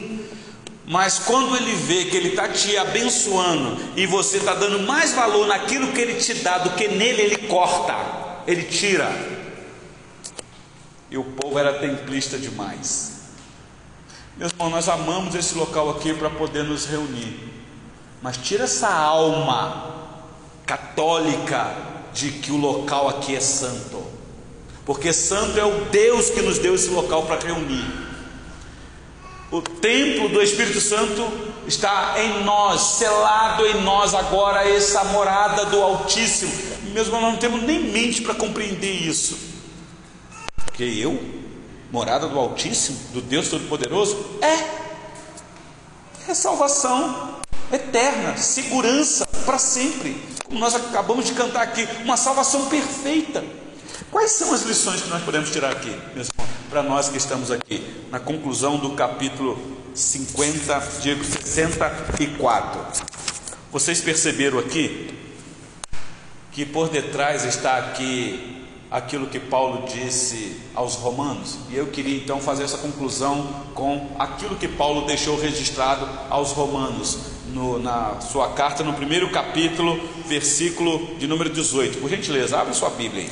Mas 0.87 1.21
quando 1.21 1.57
Ele 1.57 1.75
vê 1.75 2.07
que 2.07 2.17
Ele 2.17 2.31
está 2.31 2.49
te 2.49 2.77
abençoando 2.77 3.77
e 3.97 4.07
você 4.07 4.39
está 4.39 4.55
dando 4.55 4.81
mais 4.81 5.13
valor 5.13 5.47
naquilo 5.47 5.93
que 5.93 6.01
Ele 6.01 6.15
te 6.15 6.35
dá 6.35 6.59
do 6.59 6.71
que 6.71 6.89
nele, 6.89 7.23
Ele 7.23 7.37
corta, 7.49 7.97
Ele 8.47 8.65
tira. 8.65 9.09
E 11.11 11.17
o 11.17 11.25
povo 11.25 11.59
era 11.59 11.75
templista 11.75 12.39
demais. 12.39 13.21
Meus 14.37 14.53
irmãos, 14.53 14.71
nós 14.71 14.89
amamos 14.89 15.35
esse 15.35 15.55
local 15.55 15.91
aqui 15.91 16.15
para 16.15 16.31
poder 16.31 16.65
nos 16.65 16.87
reunir. 16.87 17.51
Mas 18.23 18.37
tira 18.37 18.65
essa 18.65 18.89
alma 18.89 19.95
católica 20.67 22.00
de 22.13 22.31
que 22.31 22.51
o 22.51 22.57
local 22.57 23.09
aqui 23.09 23.35
é 23.35 23.41
santo. 23.41 24.03
Porque 24.85 25.13
santo 25.13 25.59
é 25.59 25.65
o 25.65 25.85
Deus 25.87 26.31
que 26.31 26.43
nos 26.43 26.59
deu 26.59 26.75
esse 26.75 26.89
local 26.89 27.25
para 27.25 27.41
reunir. 27.41 27.85
O 29.51 29.61
templo 29.61 30.29
do 30.29 30.41
Espírito 30.41 30.81
Santo 30.81 31.27
está 31.67 32.15
em 32.19 32.45
nós, 32.45 32.81
selado 32.81 33.67
em 33.67 33.83
nós 33.83 34.15
agora 34.15 34.69
essa 34.69 35.05
morada 35.05 35.67
do 35.67 35.83
Altíssimo. 35.83 36.53
Meus 36.93 37.07
irmãos, 37.07 37.23
nós 37.23 37.33
não 37.33 37.39
temos 37.39 37.63
nem 37.63 37.85
mente 37.91 38.23
para 38.23 38.35
compreender 38.35 38.93
isso. 38.93 39.37
Porque 40.65 40.85
eu, 40.85 41.21
morada 41.91 42.29
do 42.29 42.39
Altíssimo, 42.39 42.99
do 43.13 43.21
Deus 43.21 43.49
Todo-Poderoso, 43.49 44.17
é. 44.41 44.81
É 46.31 46.35
salvação 46.35 47.41
eterna, 47.73 48.37
segurança 48.37 49.27
para 49.45 49.59
sempre. 49.59 50.17
Como 50.51 50.59
nós 50.59 50.75
acabamos 50.75 51.27
de 51.27 51.33
cantar 51.33 51.63
aqui, 51.63 51.87
uma 52.03 52.17
salvação 52.17 52.67
perfeita. 52.67 53.45
Quais 54.11 54.33
são 54.33 54.53
as 54.53 54.63
lições 54.63 55.01
que 55.01 55.09
nós 55.09 55.23
podemos 55.23 55.49
tirar 55.49 55.71
aqui, 55.71 55.97
meus 56.13 56.29
irmãos, 56.29 56.51
para 56.69 56.83
nós 56.83 57.09
que 57.09 57.17
estamos 57.17 57.53
aqui, 57.53 57.89
na 58.11 58.19
conclusão 58.19 58.77
do 58.77 58.91
capítulo 58.97 59.57
50, 59.95 60.83
digo 61.03 61.23
64. 61.25 62.81
Vocês 63.71 64.01
perceberam 64.01 64.59
aqui 64.59 65.15
que 66.51 66.67
por 66.67 66.89
detrás 66.89 67.45
está 67.45 67.79
aqui 67.79 68.60
aquilo 68.91 69.29
que 69.29 69.39
Paulo 69.39 69.87
disse 69.87 70.57
aos 70.75 70.95
Romanos. 70.97 71.59
E 71.71 71.77
eu 71.77 71.87
queria 71.87 72.17
então 72.17 72.41
fazer 72.41 72.65
essa 72.65 72.79
conclusão 72.79 73.47
com 73.75 74.15
aquilo 74.19 74.57
que 74.57 74.67
Paulo 74.67 75.07
deixou 75.07 75.39
registrado 75.39 76.09
aos 76.29 76.53
Romanos, 76.53 77.19
no, 77.53 77.79
na 77.79 78.21
sua 78.21 78.53
carta, 78.53 78.83
no 78.83 78.93
primeiro 78.95 79.31
capítulo, 79.31 79.99
versículo 80.27 81.15
de 81.19 81.27
número 81.27 81.51
18. 81.51 81.99
Por 81.99 82.11
gentileza, 82.11 82.59
abre 82.59 82.75
sua 82.75 82.91
Bíblia 82.91 83.23
aí. 83.23 83.31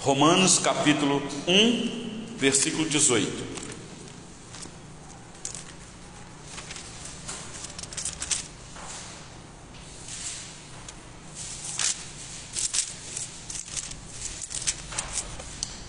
Romanos 0.00 0.58
capítulo 0.58 1.22
1, 1.46 2.36
versículo 2.38 2.88
18. 2.88 3.45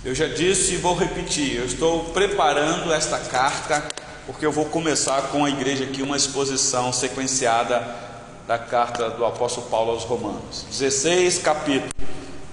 Eu 0.07 0.15
já 0.15 0.25
disse 0.25 0.75
e 0.75 0.77
vou 0.77 0.95
repetir, 0.95 1.57
eu 1.57 1.65
estou 1.65 2.05
preparando 2.05 2.93
esta 2.93 3.19
carta 3.19 3.83
porque 4.25 4.45
eu 4.45 4.53
vou 4.53 4.63
começar 4.63 5.21
com 5.23 5.43
a 5.43 5.49
igreja 5.49 5.83
aqui 5.83 6.01
uma 6.01 6.15
exposição 6.15 6.93
sequenciada 6.93 7.85
da 8.47 8.57
carta 8.57 9.09
do 9.09 9.25
apóstolo 9.25 9.67
Paulo 9.67 9.91
aos 9.91 10.05
Romanos. 10.05 10.65
16 10.69 11.39
capítulos. 11.39 11.91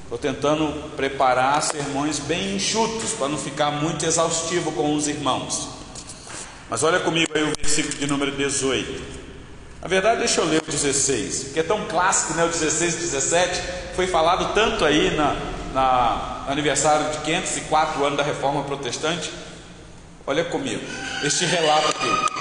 Estou 0.02 0.18
tentando 0.18 0.90
preparar 0.96 1.62
sermões 1.62 2.18
bem 2.18 2.56
enxutos 2.56 3.12
para 3.12 3.28
não 3.28 3.38
ficar 3.38 3.70
muito 3.70 4.04
exaustivo 4.04 4.72
com 4.72 4.92
os 4.92 5.06
irmãos. 5.06 5.68
Mas 6.68 6.82
olha 6.82 6.98
comigo 6.98 7.30
aí 7.36 7.44
o 7.44 7.52
versículo 7.56 7.94
de 7.96 8.06
número 8.08 8.32
18. 8.32 9.00
Na 9.80 9.86
verdade, 9.86 10.18
deixa 10.18 10.40
eu 10.40 10.44
ler 10.46 10.60
o 10.60 10.72
16, 10.72 11.52
que 11.54 11.60
é 11.60 11.62
tão 11.62 11.84
clássico, 11.84 12.34
né? 12.34 12.44
O 12.44 12.48
16 12.48 12.94
e 12.94 12.96
17 12.96 13.62
foi 13.94 14.08
falado 14.08 14.52
tanto 14.54 14.84
aí 14.84 15.16
na, 15.16 15.36
na 15.72 16.33
aniversário 16.46 17.10
de 17.12 17.18
504 17.24 18.04
anos 18.04 18.16
da 18.16 18.22
Reforma 18.22 18.62
Protestante. 18.64 19.30
Olha 20.26 20.44
comigo, 20.44 20.80
este 21.22 21.44
relato 21.44 21.88
aqui. 21.88 22.34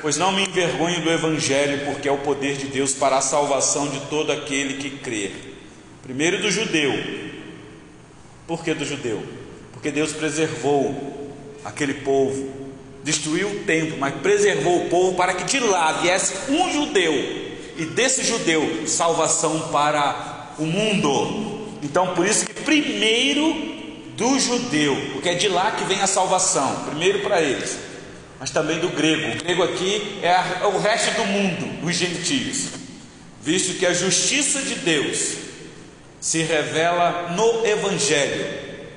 Pois 0.00 0.16
não 0.16 0.32
me 0.32 0.46
envergonho 0.46 1.00
do 1.02 1.10
Evangelho, 1.10 1.84
porque 1.86 2.08
é 2.08 2.12
o 2.12 2.18
poder 2.18 2.56
de 2.56 2.66
Deus 2.66 2.92
para 2.94 3.16
a 3.18 3.20
salvação 3.20 3.88
de 3.88 4.00
todo 4.02 4.30
aquele 4.30 4.74
que 4.74 4.90
crer. 4.90 5.58
Primeiro 6.02 6.40
do 6.40 6.50
judeu. 6.50 6.92
Por 8.46 8.62
que 8.62 8.72
do 8.74 8.84
judeu? 8.84 9.22
Porque 9.72 9.90
Deus 9.90 10.12
preservou 10.12 11.34
aquele 11.64 11.94
povo, 11.94 12.48
destruiu 13.02 13.48
o 13.48 13.64
templo, 13.64 13.98
mas 13.98 14.14
preservou 14.16 14.86
o 14.86 14.88
povo 14.88 15.14
para 15.16 15.34
que 15.34 15.44
de 15.44 15.60
lá 15.60 15.92
viesse 16.00 16.50
um 16.50 16.72
judeu, 16.72 17.12
e 17.76 17.84
desse 17.84 18.24
judeu 18.24 18.86
salvação 18.86 19.68
para 19.70 20.54
o 20.58 20.64
mundo. 20.64 21.57
Então, 21.82 22.14
por 22.14 22.26
isso 22.26 22.46
que 22.46 22.54
primeiro 22.62 23.76
do 24.16 24.38
judeu, 24.38 24.96
porque 25.12 25.28
é 25.28 25.34
de 25.34 25.48
lá 25.48 25.72
que 25.72 25.84
vem 25.84 26.00
a 26.00 26.06
salvação, 26.06 26.84
primeiro 26.86 27.20
para 27.20 27.40
eles 27.40 27.88
mas 28.38 28.50
também 28.50 28.78
do 28.78 28.88
grego. 28.90 29.32
O 29.32 29.44
grego 29.44 29.62
aqui 29.62 30.20
é, 30.22 30.28
é 30.28 30.66
o 30.66 30.78
resto 30.78 31.14
do 31.16 31.26
mundo, 31.26 31.86
os 31.86 31.94
gentios, 31.94 32.68
visto 33.42 33.78
que 33.78 33.86
a 33.86 33.92
justiça 33.92 34.62
de 34.62 34.76
Deus 34.76 35.34
se 36.20 36.42
revela 36.42 37.32
no 37.34 37.66
Evangelho, 37.66 38.46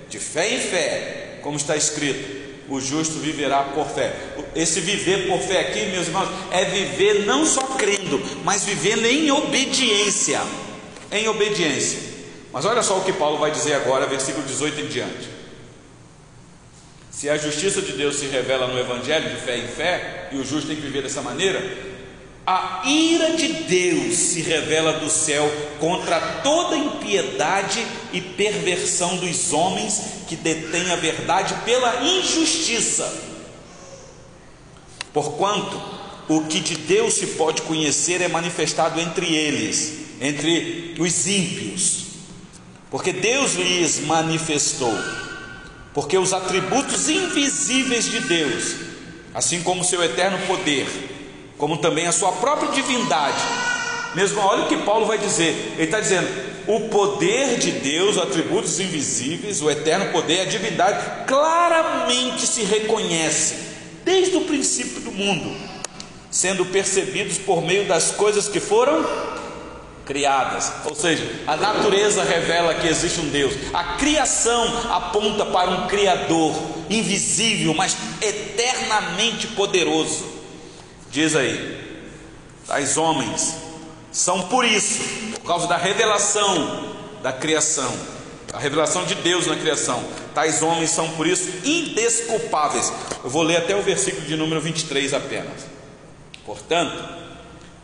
de 0.10 0.20
fé 0.20 0.56
em 0.56 0.60
fé, 0.60 1.40
como 1.42 1.58
está 1.58 1.76
escrito: 1.76 2.42
o 2.70 2.80
justo 2.80 3.20
viverá 3.20 3.64
por 3.64 3.88
fé. 3.88 4.14
Esse 4.56 4.80
viver 4.80 5.28
por 5.28 5.40
fé 5.40 5.62
aqui, 5.62 5.86
meus 5.92 6.08
irmãos, 6.08 6.30
é 6.52 6.66
viver 6.66 7.26
não 7.26 7.46
só 7.46 7.62
crendo, 7.62 8.22
mas 8.44 8.64
vivendo 8.64 9.06
em 9.06 9.32
obediência. 9.32 10.42
Em 11.12 11.28
obediência. 11.28 12.11
Mas 12.52 12.66
olha 12.66 12.84
só 12.84 12.98
o 12.98 13.04
que 13.04 13.14
Paulo 13.14 13.38
vai 13.38 13.52
dizer 13.52 13.74
agora, 13.76 14.06
versículo 14.06 14.46
18 14.46 14.82
em 14.82 14.88
diante. 14.88 15.30
Se 17.10 17.30
a 17.30 17.38
justiça 17.38 17.82
de 17.82 17.94
Deus 17.94 18.18
se 18.18 18.26
revela 18.26 18.68
no 18.68 18.80
Evangelho 18.80 19.30
de 19.30 19.42
fé 19.42 19.58
em 19.58 19.68
fé, 19.68 20.30
e 20.32 20.38
o 20.38 20.46
justo 20.46 20.68
tem 20.68 20.76
que 20.76 20.82
viver 20.82 21.04
dessa 21.04 21.22
maneira, 21.22 21.62
a 22.46 22.82
ira 22.86 23.36
de 23.36 23.48
Deus 23.48 24.16
se 24.16 24.42
revela 24.42 24.94
do 24.94 25.10
céu 25.10 25.50
contra 25.80 26.20
toda 26.42 26.76
impiedade 26.76 27.86
e 28.12 28.20
perversão 28.20 29.18
dos 29.18 29.54
homens 29.54 30.02
que 30.28 30.36
detêm 30.36 30.92
a 30.92 30.96
verdade 30.96 31.54
pela 31.64 32.04
injustiça. 32.04 33.14
Porquanto 35.14 35.80
o 36.28 36.46
que 36.46 36.60
de 36.60 36.76
Deus 36.76 37.14
se 37.14 37.28
pode 37.28 37.62
conhecer 37.62 38.22
é 38.22 38.28
manifestado 38.28 39.00
entre 39.00 39.34
eles, 39.34 39.94
entre 40.20 40.96
os 40.98 41.28
ímpios, 41.28 42.11
porque 42.92 43.14
Deus 43.14 43.54
lhes 43.54 44.02
manifestou. 44.02 44.94
Porque 45.94 46.18
os 46.18 46.34
atributos 46.34 47.10
invisíveis 47.10 48.06
de 48.06 48.20
Deus, 48.20 48.76
assim 49.34 49.62
como 49.64 49.82
o 49.82 49.86
seu 49.86 50.04
eterno 50.04 50.38
poder, 50.46 50.88
como 51.58 51.78
também 51.78 52.06
a 52.06 52.12
sua 52.12 52.34
própria 52.34 52.72
divindade, 52.72 53.42
mesmo 54.14 54.42
olha 54.42 54.64
o 54.64 54.68
que 54.68 54.78
Paulo 54.78 55.06
vai 55.06 55.18
dizer, 55.18 55.74
ele 55.76 55.84
está 55.84 56.00
dizendo: 56.00 56.28
o 56.68 56.90
poder 56.90 57.58
de 57.58 57.72
Deus, 57.72 58.18
atributos 58.18 58.80
invisíveis, 58.80 59.62
o 59.62 59.70
eterno 59.70 60.12
poder, 60.12 60.42
a 60.42 60.46
divindade, 60.46 61.26
claramente 61.28 62.46
se 62.46 62.64
reconhece 62.64 63.56
desde 64.04 64.36
o 64.36 64.42
princípio 64.42 65.02
do 65.02 65.12
mundo, 65.12 65.56
sendo 66.30 66.66
percebidos 66.66 67.38
por 67.38 67.62
meio 67.62 67.88
das 67.88 68.12
coisas 68.12 68.48
que 68.48 68.60
foram 68.60 69.06
criadas. 70.12 70.74
Ou 70.84 70.94
seja, 70.94 71.26
a 71.48 71.56
natureza 71.56 72.22
revela 72.26 72.74
que 72.74 72.86
existe 72.86 73.22
um 73.22 73.30
Deus. 73.30 73.54
A 73.74 73.96
criação 73.96 74.92
aponta 74.92 75.46
para 75.46 75.70
um 75.72 75.88
Criador 75.88 76.54
invisível, 76.90 77.74
mas 77.74 77.96
eternamente 78.22 79.48
poderoso. 79.48 80.26
Diz 81.10 81.34
aí: 81.34 82.04
tais 82.68 82.98
homens 82.98 83.56
são 84.12 84.42
por 84.50 84.66
isso, 84.66 85.00
por 85.36 85.48
causa 85.48 85.66
da 85.68 85.78
revelação 85.78 86.92
da 87.24 87.32
criação, 87.32 87.94
a 88.52 88.60
revelação 88.60 89.06
de 89.06 89.16
Deus 89.16 89.48
na 89.48 89.56
criação. 89.56 90.04
Tais 90.34 90.62
homens 90.62 90.90
são 90.90 91.08
por 91.12 91.26
isso 91.26 91.48
indesculpáveis. 91.64 92.92
Eu 93.24 93.30
vou 93.30 93.44
ler 93.44 93.58
até 93.58 93.78
o 93.78 93.82
versículo 93.82 94.26
de 94.26 94.36
número 94.36 94.60
23 94.60 95.14
apenas. 95.14 95.68
Portanto, 96.46 97.02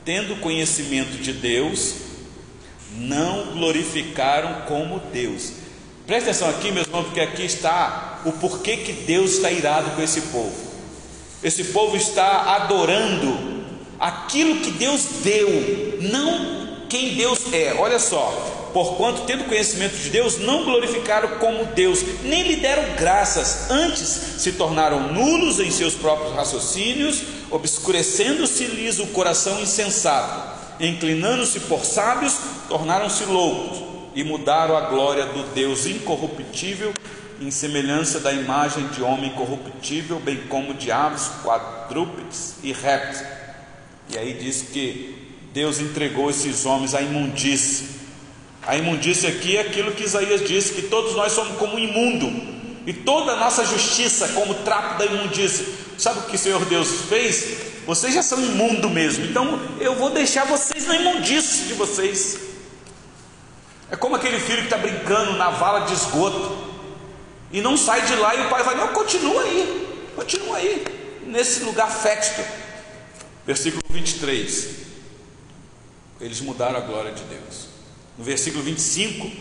tendo 0.03 0.41
conhecimento 0.41 1.21
de 1.21 1.31
Deus, 1.31 2.06
não 2.95 3.53
glorificaram 3.53 4.61
como 4.67 4.99
Deus. 5.11 5.51
Presta 6.05 6.29
atenção 6.29 6.49
aqui, 6.49 6.71
meus 6.71 6.87
irmãos, 6.87 7.05
porque 7.05 7.19
aqui 7.19 7.43
está 7.43 8.21
o 8.25 8.31
porquê 8.31 8.77
que 8.77 8.93
Deus 8.93 9.31
está 9.33 9.51
irado 9.51 9.91
com 9.91 10.01
esse 10.01 10.21
povo. 10.21 10.55
Esse 11.43 11.65
povo 11.65 11.97
está 11.97 12.55
adorando 12.55 13.65
aquilo 13.99 14.61
que 14.61 14.71
Deus 14.71 15.05
deu, 15.23 15.99
não 16.01 16.87
quem 16.87 17.15
Deus 17.15 17.51
é. 17.51 17.75
Olha 17.77 17.99
só, 17.99 18.69
porquanto 18.73 19.23
tendo 19.23 19.43
conhecimento 19.43 19.97
de 19.97 20.09
Deus, 20.09 20.37
não 20.39 20.63
glorificaram 20.63 21.39
como 21.39 21.65
Deus, 21.65 22.03
nem 22.23 22.43
lhe 22.43 22.55
deram 22.55 22.95
graças, 22.95 23.69
antes 23.69 24.07
se 24.37 24.53
tornaram 24.53 25.11
nulos 25.11 25.59
em 25.59 25.69
seus 25.69 25.93
próprios 25.93 26.33
raciocínios, 26.33 27.21
obscurecendo-se-lhes 27.51 28.99
o 28.99 29.07
coração 29.07 29.59
insensato 29.59 30.56
inclinando-se 30.79 31.61
por 31.61 31.83
sábios, 31.83 32.37
tornaram-se 32.67 33.25
loucos 33.25 33.83
e 34.15 34.23
mudaram 34.23 34.75
a 34.75 34.81
glória 34.81 35.25
do 35.25 35.43
Deus 35.53 35.85
incorruptível 35.85 36.93
em 37.39 37.51
semelhança 37.51 38.19
da 38.19 38.33
imagem 38.33 38.87
de 38.87 39.01
homem 39.03 39.31
corruptível, 39.31 40.19
bem 40.19 40.37
como 40.49 40.73
de 40.73 40.91
aves, 40.91 41.29
quadrúpedes 41.43 42.55
e 42.63 42.71
répteis. 42.71 43.23
E 44.09 44.17
aí 44.17 44.33
diz 44.33 44.63
que 44.63 45.35
Deus 45.53 45.79
entregou 45.79 46.29
esses 46.29 46.65
homens 46.65 46.95
à 46.95 47.01
imundície. 47.01 47.97
A 48.65 48.75
imundície 48.75 49.27
aqui 49.27 49.57
é 49.57 49.61
aquilo 49.61 49.91
que 49.91 50.03
Isaías 50.03 50.47
disse: 50.47 50.73
que 50.73 50.83
todos 50.83 51.15
nós 51.15 51.31
somos 51.31 51.57
como 51.57 51.77
imundo, 51.77 52.27
e 52.85 52.93
toda 52.93 53.33
a 53.33 53.35
nossa 53.37 53.65
justiça 53.65 54.29
como 54.29 54.53
trapo 54.55 54.97
da 54.97 55.05
imundície. 55.05 55.67
Sabe 55.97 56.19
o 56.19 56.23
que 56.23 56.35
o 56.35 56.39
Senhor 56.39 56.63
Deus 56.65 57.01
fez? 57.07 57.76
Vocês 57.87 58.13
já 58.13 58.21
são 58.21 58.43
imundo 58.43 58.89
mesmo, 58.89 59.23
então 59.23 59.61
eu 59.79 59.95
vou 59.95 60.09
deixar 60.09 60.45
vocês 60.45 60.85
na 60.85 60.97
imundície 60.97 61.67
de 61.67 61.73
vocês. 61.73 62.37
É 63.89 63.95
como 63.95 64.17
aquele 64.17 64.37
filho 64.41 64.57
que 64.57 64.65
está 64.65 64.77
brincando 64.77 65.37
na 65.37 65.51
vala 65.51 65.85
de 65.85 65.93
esgoto 65.93 66.67
e 67.49 67.61
não 67.61 67.77
sai 67.77 68.05
de 68.05 68.13
lá 68.17 68.35
e 68.35 68.45
o 68.45 68.49
pai 68.49 68.61
vai, 68.61 68.75
não, 68.75 68.89
continua 68.89 69.41
aí, 69.41 70.11
continua 70.17 70.57
aí, 70.57 70.83
nesse 71.25 71.63
lugar 71.63 71.89
fétido. 71.89 72.45
Versículo 73.45 73.81
23. 73.89 74.67
Eles 76.19 76.41
mudaram 76.41 76.75
a 76.75 76.81
glória 76.81 77.13
de 77.13 77.23
Deus. 77.23 77.67
No 78.17 78.23
versículo 78.25 78.65
25, 78.65 79.31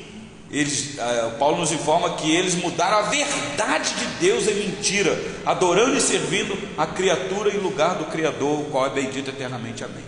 eles, 0.50 0.94
uh, 0.94 1.36
Paulo 1.38 1.58
nos 1.58 1.72
informa 1.72 2.16
que 2.16 2.34
eles 2.34 2.54
mudaram 2.54 2.98
a 2.98 3.02
verdade 3.02 3.94
de 3.94 4.06
Deus 4.20 4.46
em 4.46 4.54
mentira, 4.54 5.18
adorando 5.44 5.96
e 5.96 6.00
servindo 6.00 6.56
a 6.78 6.86
criatura 6.86 7.50
em 7.50 7.58
lugar 7.58 7.96
do 7.96 8.04
Criador, 8.04 8.60
o 8.60 8.64
qual 8.64 8.86
é 8.86 8.90
bendito 8.90 9.30
eternamente. 9.30 9.82
Amém. 9.82 10.04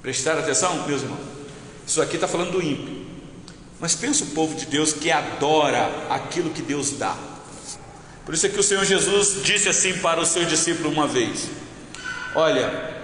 Prestaram 0.00 0.40
atenção, 0.40 0.86
meus 0.86 1.02
irmãos? 1.02 1.26
Isso 1.86 2.00
aqui 2.00 2.14
está 2.14 2.28
falando 2.28 2.52
do 2.52 2.62
ímpio. 2.62 3.06
Mas 3.80 3.94
pensa 3.94 4.24
o 4.24 4.28
povo 4.28 4.54
de 4.54 4.66
Deus 4.66 4.92
que 4.92 5.10
adora 5.10 5.90
aquilo 6.08 6.50
que 6.50 6.62
Deus 6.62 6.92
dá. 6.92 7.16
Por 8.24 8.34
isso 8.34 8.46
é 8.46 8.48
que 8.48 8.58
o 8.58 8.62
Senhor 8.62 8.84
Jesus 8.84 9.42
disse 9.44 9.68
assim 9.68 9.98
para 9.98 10.20
os 10.20 10.28
seus 10.28 10.48
discípulos 10.48 10.92
uma 10.92 11.06
vez: 11.06 11.48
Olha, 12.34 12.94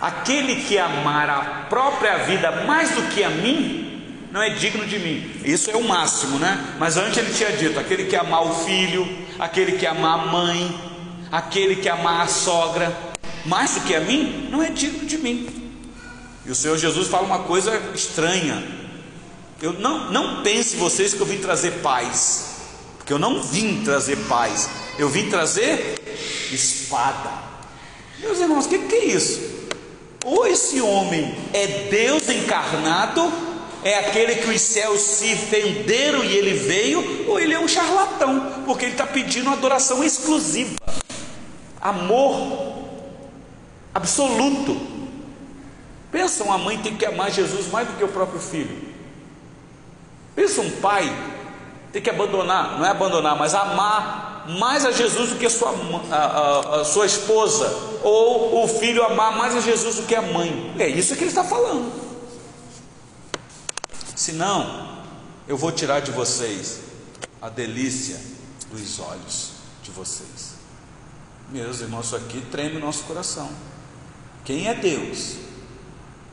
aquele 0.00 0.62
que 0.62 0.78
amar 0.78 1.28
a 1.28 1.40
própria 1.68 2.18
vida 2.24 2.50
mais 2.64 2.90
do 2.90 3.02
que 3.14 3.22
a 3.22 3.30
mim, 3.30 3.83
não 4.34 4.42
é 4.42 4.50
digno 4.50 4.84
de 4.84 4.98
mim. 4.98 5.30
Isso 5.44 5.70
é 5.70 5.76
o 5.76 5.84
máximo, 5.84 6.40
né? 6.40 6.74
Mas 6.76 6.96
antes 6.96 7.16
ele 7.18 7.32
tinha 7.32 7.52
dito: 7.52 7.78
aquele 7.78 8.06
que 8.06 8.16
amar 8.16 8.44
o 8.44 8.64
filho, 8.64 9.06
aquele 9.38 9.78
que 9.78 9.86
amar 9.86 10.18
a 10.18 10.26
mãe, 10.26 10.76
aquele 11.30 11.76
que 11.76 11.88
amar 11.88 12.22
a 12.22 12.26
sogra, 12.26 12.92
mais 13.46 13.74
do 13.74 13.82
que 13.82 13.94
a 13.94 14.00
mim, 14.00 14.48
não 14.50 14.60
é 14.60 14.70
digno 14.70 15.06
de 15.06 15.18
mim. 15.18 15.48
E 16.44 16.50
o 16.50 16.54
Senhor 16.54 16.76
Jesus 16.76 17.06
fala 17.06 17.24
uma 17.24 17.44
coisa 17.44 17.80
estranha. 17.94 18.60
Eu 19.62 19.74
não, 19.74 20.10
não 20.10 20.42
pense 20.42 20.74
vocês 20.74 21.14
que 21.14 21.20
eu 21.20 21.26
vim 21.26 21.38
trazer 21.38 21.70
paz, 21.74 22.56
porque 22.98 23.12
eu 23.12 23.20
não 23.20 23.40
vim 23.40 23.84
trazer 23.84 24.16
paz, 24.28 24.68
eu 24.98 25.08
vim 25.08 25.30
trazer 25.30 26.02
espada. 26.50 27.30
Meus 28.18 28.40
irmãos, 28.40 28.66
o 28.66 28.68
que, 28.68 28.78
que 28.78 28.94
é 28.96 29.04
isso? 29.04 29.40
Ou 30.24 30.44
esse 30.44 30.80
homem 30.80 31.36
é 31.52 31.88
Deus 31.88 32.28
encarnado, 32.28 33.53
é 33.84 33.98
aquele 33.98 34.36
que 34.36 34.48
os 34.48 34.60
céus 34.62 34.98
se 34.98 35.36
fenderam 35.36 36.24
e 36.24 36.34
ele 36.34 36.54
veio, 36.54 37.28
ou 37.28 37.38
ele 37.38 37.52
é 37.52 37.60
um 37.60 37.68
charlatão, 37.68 38.64
porque 38.64 38.86
ele 38.86 38.92
está 38.92 39.06
pedindo 39.06 39.50
adoração 39.50 40.02
exclusiva, 40.02 40.74
amor 41.78 42.78
absoluto. 43.94 44.80
Pensa, 46.10 46.44
uma 46.44 46.56
mãe 46.56 46.78
tem 46.78 46.96
que 46.96 47.04
amar 47.04 47.30
Jesus 47.30 47.70
mais 47.70 47.86
do 47.86 47.94
que 47.98 48.04
o 48.04 48.08
próprio 48.08 48.40
filho. 48.40 48.74
Pensa, 50.34 50.62
um 50.62 50.70
pai 50.70 51.14
tem 51.92 52.00
que 52.00 52.08
abandonar, 52.08 52.78
não 52.78 52.86
é 52.86 52.88
abandonar, 52.88 53.36
mas 53.36 53.54
amar 53.54 54.46
mais 54.48 54.86
a 54.86 54.92
Jesus 54.92 55.30
do 55.30 55.36
que 55.36 55.44
a 55.44 55.50
sua, 55.50 55.74
a, 56.10 56.16
a, 56.16 56.80
a 56.80 56.84
sua 56.86 57.04
esposa, 57.04 57.70
ou 58.02 58.64
o 58.64 58.68
filho 58.68 59.04
amar 59.04 59.36
mais 59.36 59.54
a 59.54 59.60
Jesus 59.60 59.96
do 59.96 60.04
que 60.04 60.14
a 60.14 60.22
mãe. 60.22 60.74
É 60.78 60.88
isso 60.88 61.14
que 61.14 61.22
ele 61.22 61.28
está 61.28 61.44
falando. 61.44 62.03
Senão, 64.24 65.04
eu 65.46 65.54
vou 65.54 65.70
tirar 65.70 66.00
de 66.00 66.10
vocês 66.10 66.80
a 67.42 67.50
delícia 67.50 68.18
dos 68.70 68.98
olhos 68.98 69.50
de 69.82 69.90
vocês. 69.90 70.54
Meus 71.50 71.82
irmãos, 71.82 72.06
isso 72.06 72.16
aqui 72.16 72.40
treme 72.50 72.78
o 72.78 72.80
nosso 72.80 73.04
coração. 73.04 73.50
Quem 74.42 74.66
é 74.66 74.72
Deus? 74.72 75.34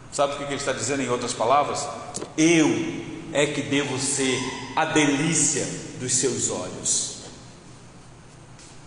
Sabe 0.10 0.36
o 0.36 0.38
que 0.38 0.44
ele 0.44 0.56
está 0.56 0.72
dizendo 0.72 1.02
em 1.02 1.10
outras 1.10 1.34
palavras? 1.34 1.86
Eu 2.38 2.70
é 3.34 3.46
que 3.48 3.62
devo 3.62 4.00
ser 4.00 4.40
a 4.74 4.86
delícia 4.86 5.68
dos 6.00 6.14
seus 6.14 6.50
olhos. 6.50 7.18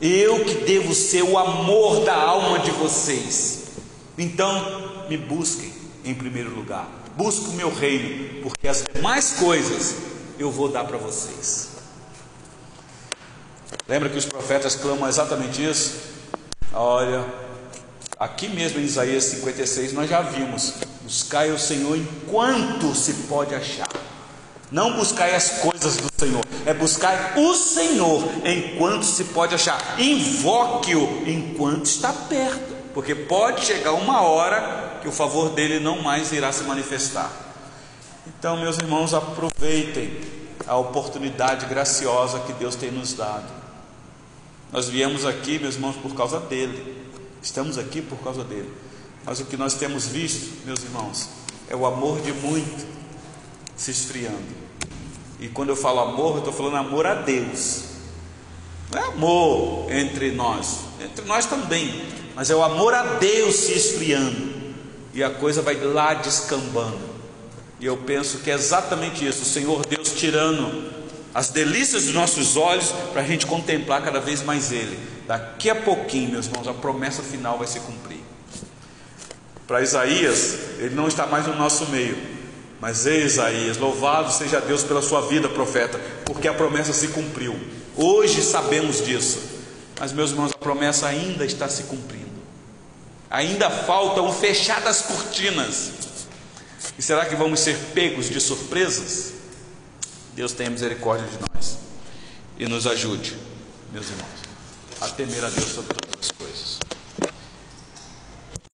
Eu 0.01 0.47
que 0.47 0.55
devo 0.65 0.95
ser 0.95 1.25
o 1.25 1.37
amor 1.37 2.07
da 2.07 2.17
alma 2.17 2.59
de 2.61 2.71
vocês. 2.71 3.65
Então, 4.17 5.07
me 5.11 5.19
busquem 5.19 5.71
em 6.07 6.15
primeiro 6.15 6.55
lugar. 6.55 7.04
Busque 7.17 7.51
o 7.51 7.53
meu 7.53 7.73
reino, 7.73 8.43
porque 8.43 8.67
as 8.67 8.85
demais 8.93 9.35
coisas 9.39 9.95
eu 10.39 10.51
vou 10.51 10.69
dar 10.69 10.85
para 10.85 10.99
vocês. 10.99 11.69
Lembra 13.87 14.09
que 14.09 14.19
os 14.19 14.25
profetas 14.25 14.75
clamam 14.75 15.09
exatamente 15.09 15.65
isso? 15.65 15.95
Olha, 16.73 17.25
aqui 18.19 18.49
mesmo 18.49 18.81
em 18.81 18.85
Isaías 18.85 19.25
56 19.25 19.93
nós 19.93 20.11
já 20.11 20.23
vimos: 20.23 20.75
buscai 21.03 21.53
o 21.53 21.59
Senhor 21.59 21.97
enquanto 21.97 22.95
se 22.95 23.13
pode 23.29 23.55
achar. 23.55 23.89
Não 24.73 24.97
buscai 24.97 25.37
as 25.37 25.61
coisas 25.61 25.99
do 25.99 26.09
Senhor, 26.19 26.45
é 26.67 26.75
buscar 26.75 27.39
o 27.39 27.55
Senhor 27.55 28.25
enquanto 28.45 29.05
se 29.05 29.25
pode 29.25 29.55
achar. 29.55 30.01
Invoque-o 30.01 31.23
enquanto 31.29 31.87
está 31.87 32.13
perto, 32.13 32.74
porque 32.95 33.15
pode 33.15 33.67
chegar 33.67 33.93
uma 33.93 34.23
hora 34.23 35.01
que 35.03 35.09
o 35.09 35.13
favor 35.13 35.51
dele 35.51 35.81
não 35.81 36.01
mais 36.01 36.33
irá 36.33 36.53
se 36.53 36.63
manifestar. 36.63 37.31
Então, 38.27 38.57
meus 38.57 38.79
irmãos, 38.79 39.13
aproveitem 39.13 40.21
a 40.67 40.77
oportunidade 40.77 41.67
graciosa 41.67 42.39
que 42.41 42.53
Deus 42.53 42.77
tem 42.77 42.93
nos 42.93 43.13
dado. 43.13 43.53
Nós 44.73 44.89
viemos 44.89 45.27
aqui, 45.27 45.59
meus 45.59 45.75
irmãos, 45.75 45.97
por 45.97 46.15
causa 46.15 46.39
dele. 46.39 47.05
Estamos 47.43 47.77
aqui 47.77 48.01
por 48.01 48.19
causa 48.21 48.45
dele. 48.45 48.73
Mas 49.25 49.41
o 49.41 49.45
que 49.45 49.57
nós 49.57 49.75
temos 49.75 50.07
visto, 50.07 50.65
meus 50.65 50.83
irmãos, 50.83 51.29
é 51.69 51.75
o 51.75 51.85
amor 51.85 52.21
de 52.21 52.33
muito 52.33 52.87
se 53.77 53.91
esfriando. 53.91 54.65
E 55.41 55.49
quando 55.49 55.71
eu 55.71 55.77
falo 55.77 56.01
amor, 56.01 56.35
eu 56.35 56.39
estou 56.39 56.53
falando 56.53 56.77
amor 56.77 57.07
a 57.07 57.15
Deus. 57.15 57.85
Não 58.93 59.03
é 59.03 59.05
amor 59.09 59.91
entre 59.91 60.31
nós, 60.31 60.81
entre 61.01 61.25
nós 61.25 61.47
também, 61.47 62.05
mas 62.35 62.51
é 62.51 62.55
o 62.55 62.63
amor 62.63 62.95
a 62.95 63.03
Deus 63.15 63.55
se 63.55 63.73
esfriando. 63.73 64.55
E 65.13 65.23
a 65.23 65.31
coisa 65.31 65.63
vai 65.63 65.77
lá 65.77 66.15
descambando. 66.15 66.99
E 67.79 67.87
eu 67.87 67.97
penso 67.97 68.39
que 68.39 68.51
é 68.51 68.55
exatamente 68.55 69.27
isso: 69.27 69.43
o 69.43 69.47
Senhor 69.47 69.87
Deus 69.87 70.13
tirando 70.13 70.93
as 71.33 71.51
delícias 71.51 72.05
dos 72.05 72.15
nossos 72.15 72.57
olhos 72.57 72.93
para 73.13 73.23
a 73.23 73.25
gente 73.25 73.47
contemplar 73.47 74.03
cada 74.03 74.21
vez 74.21 74.43
mais 74.43 74.73
Ele. 74.73 74.99
Daqui 75.27 75.71
a 75.71 75.75
pouquinho, 75.75 76.31
meus 76.31 76.47
irmãos, 76.47 76.69
a 76.69 76.75
promessa 76.75 77.23
final 77.23 77.59
vai 77.59 77.67
se 77.67 77.81
cumprir. 77.81 78.21
Para 79.67 79.81
Isaías, 79.81 80.59
ele 80.79 80.95
não 80.95 81.09
está 81.09 81.27
mais 81.27 81.47
no 81.47 81.57
nosso 81.57 81.87
meio, 81.87 82.17
mas 82.81 83.07
ei, 83.07 83.23
Isaías, 83.25 83.79
louvado 83.79 84.31
seja 84.31 84.61
Deus 84.61 84.83
pela 84.83 85.01
sua 85.01 85.23
vida, 85.23 85.49
profeta, 85.49 85.99
porque 86.27 86.47
a 86.47 86.53
promessa 86.53 86.93
se 86.93 87.09
cumpriu. 87.09 87.59
Hoje 87.97 88.43
sabemos 88.43 89.03
disso, 89.03 89.41
mas 89.99 90.13
meus 90.13 90.33
irmãos, 90.33 90.53
a 90.53 90.59
promessa 90.59 91.07
ainda 91.07 91.47
está 91.47 91.67
se 91.67 91.85
cumprindo. 91.85 92.24
Ainda 93.35 93.69
faltam 93.69 94.33
fechadas 94.33 95.03
cortinas. 95.03 95.91
E 96.97 97.03
será 97.03 97.27
que 97.27 97.35
vamos 97.35 97.59
ser 97.59 97.77
pegos 97.93 98.31
de 98.31 98.41
surpresas? 98.41 99.33
Deus 100.35 100.53
tenha 100.53 100.71
misericórdia 100.71 101.27
de 101.27 101.39
nós 101.41 101.79
e 102.57 102.69
nos 102.69 102.87
ajude, 102.87 103.37
meus 103.93 104.07
irmãos, 104.07 104.41
a 105.01 105.09
temer 105.09 105.45
a 105.45 105.49
Deus 105.49 105.69
sobre 105.69 105.95
todas 105.95 106.21
as 106.21 106.31
coisas. 106.31 106.74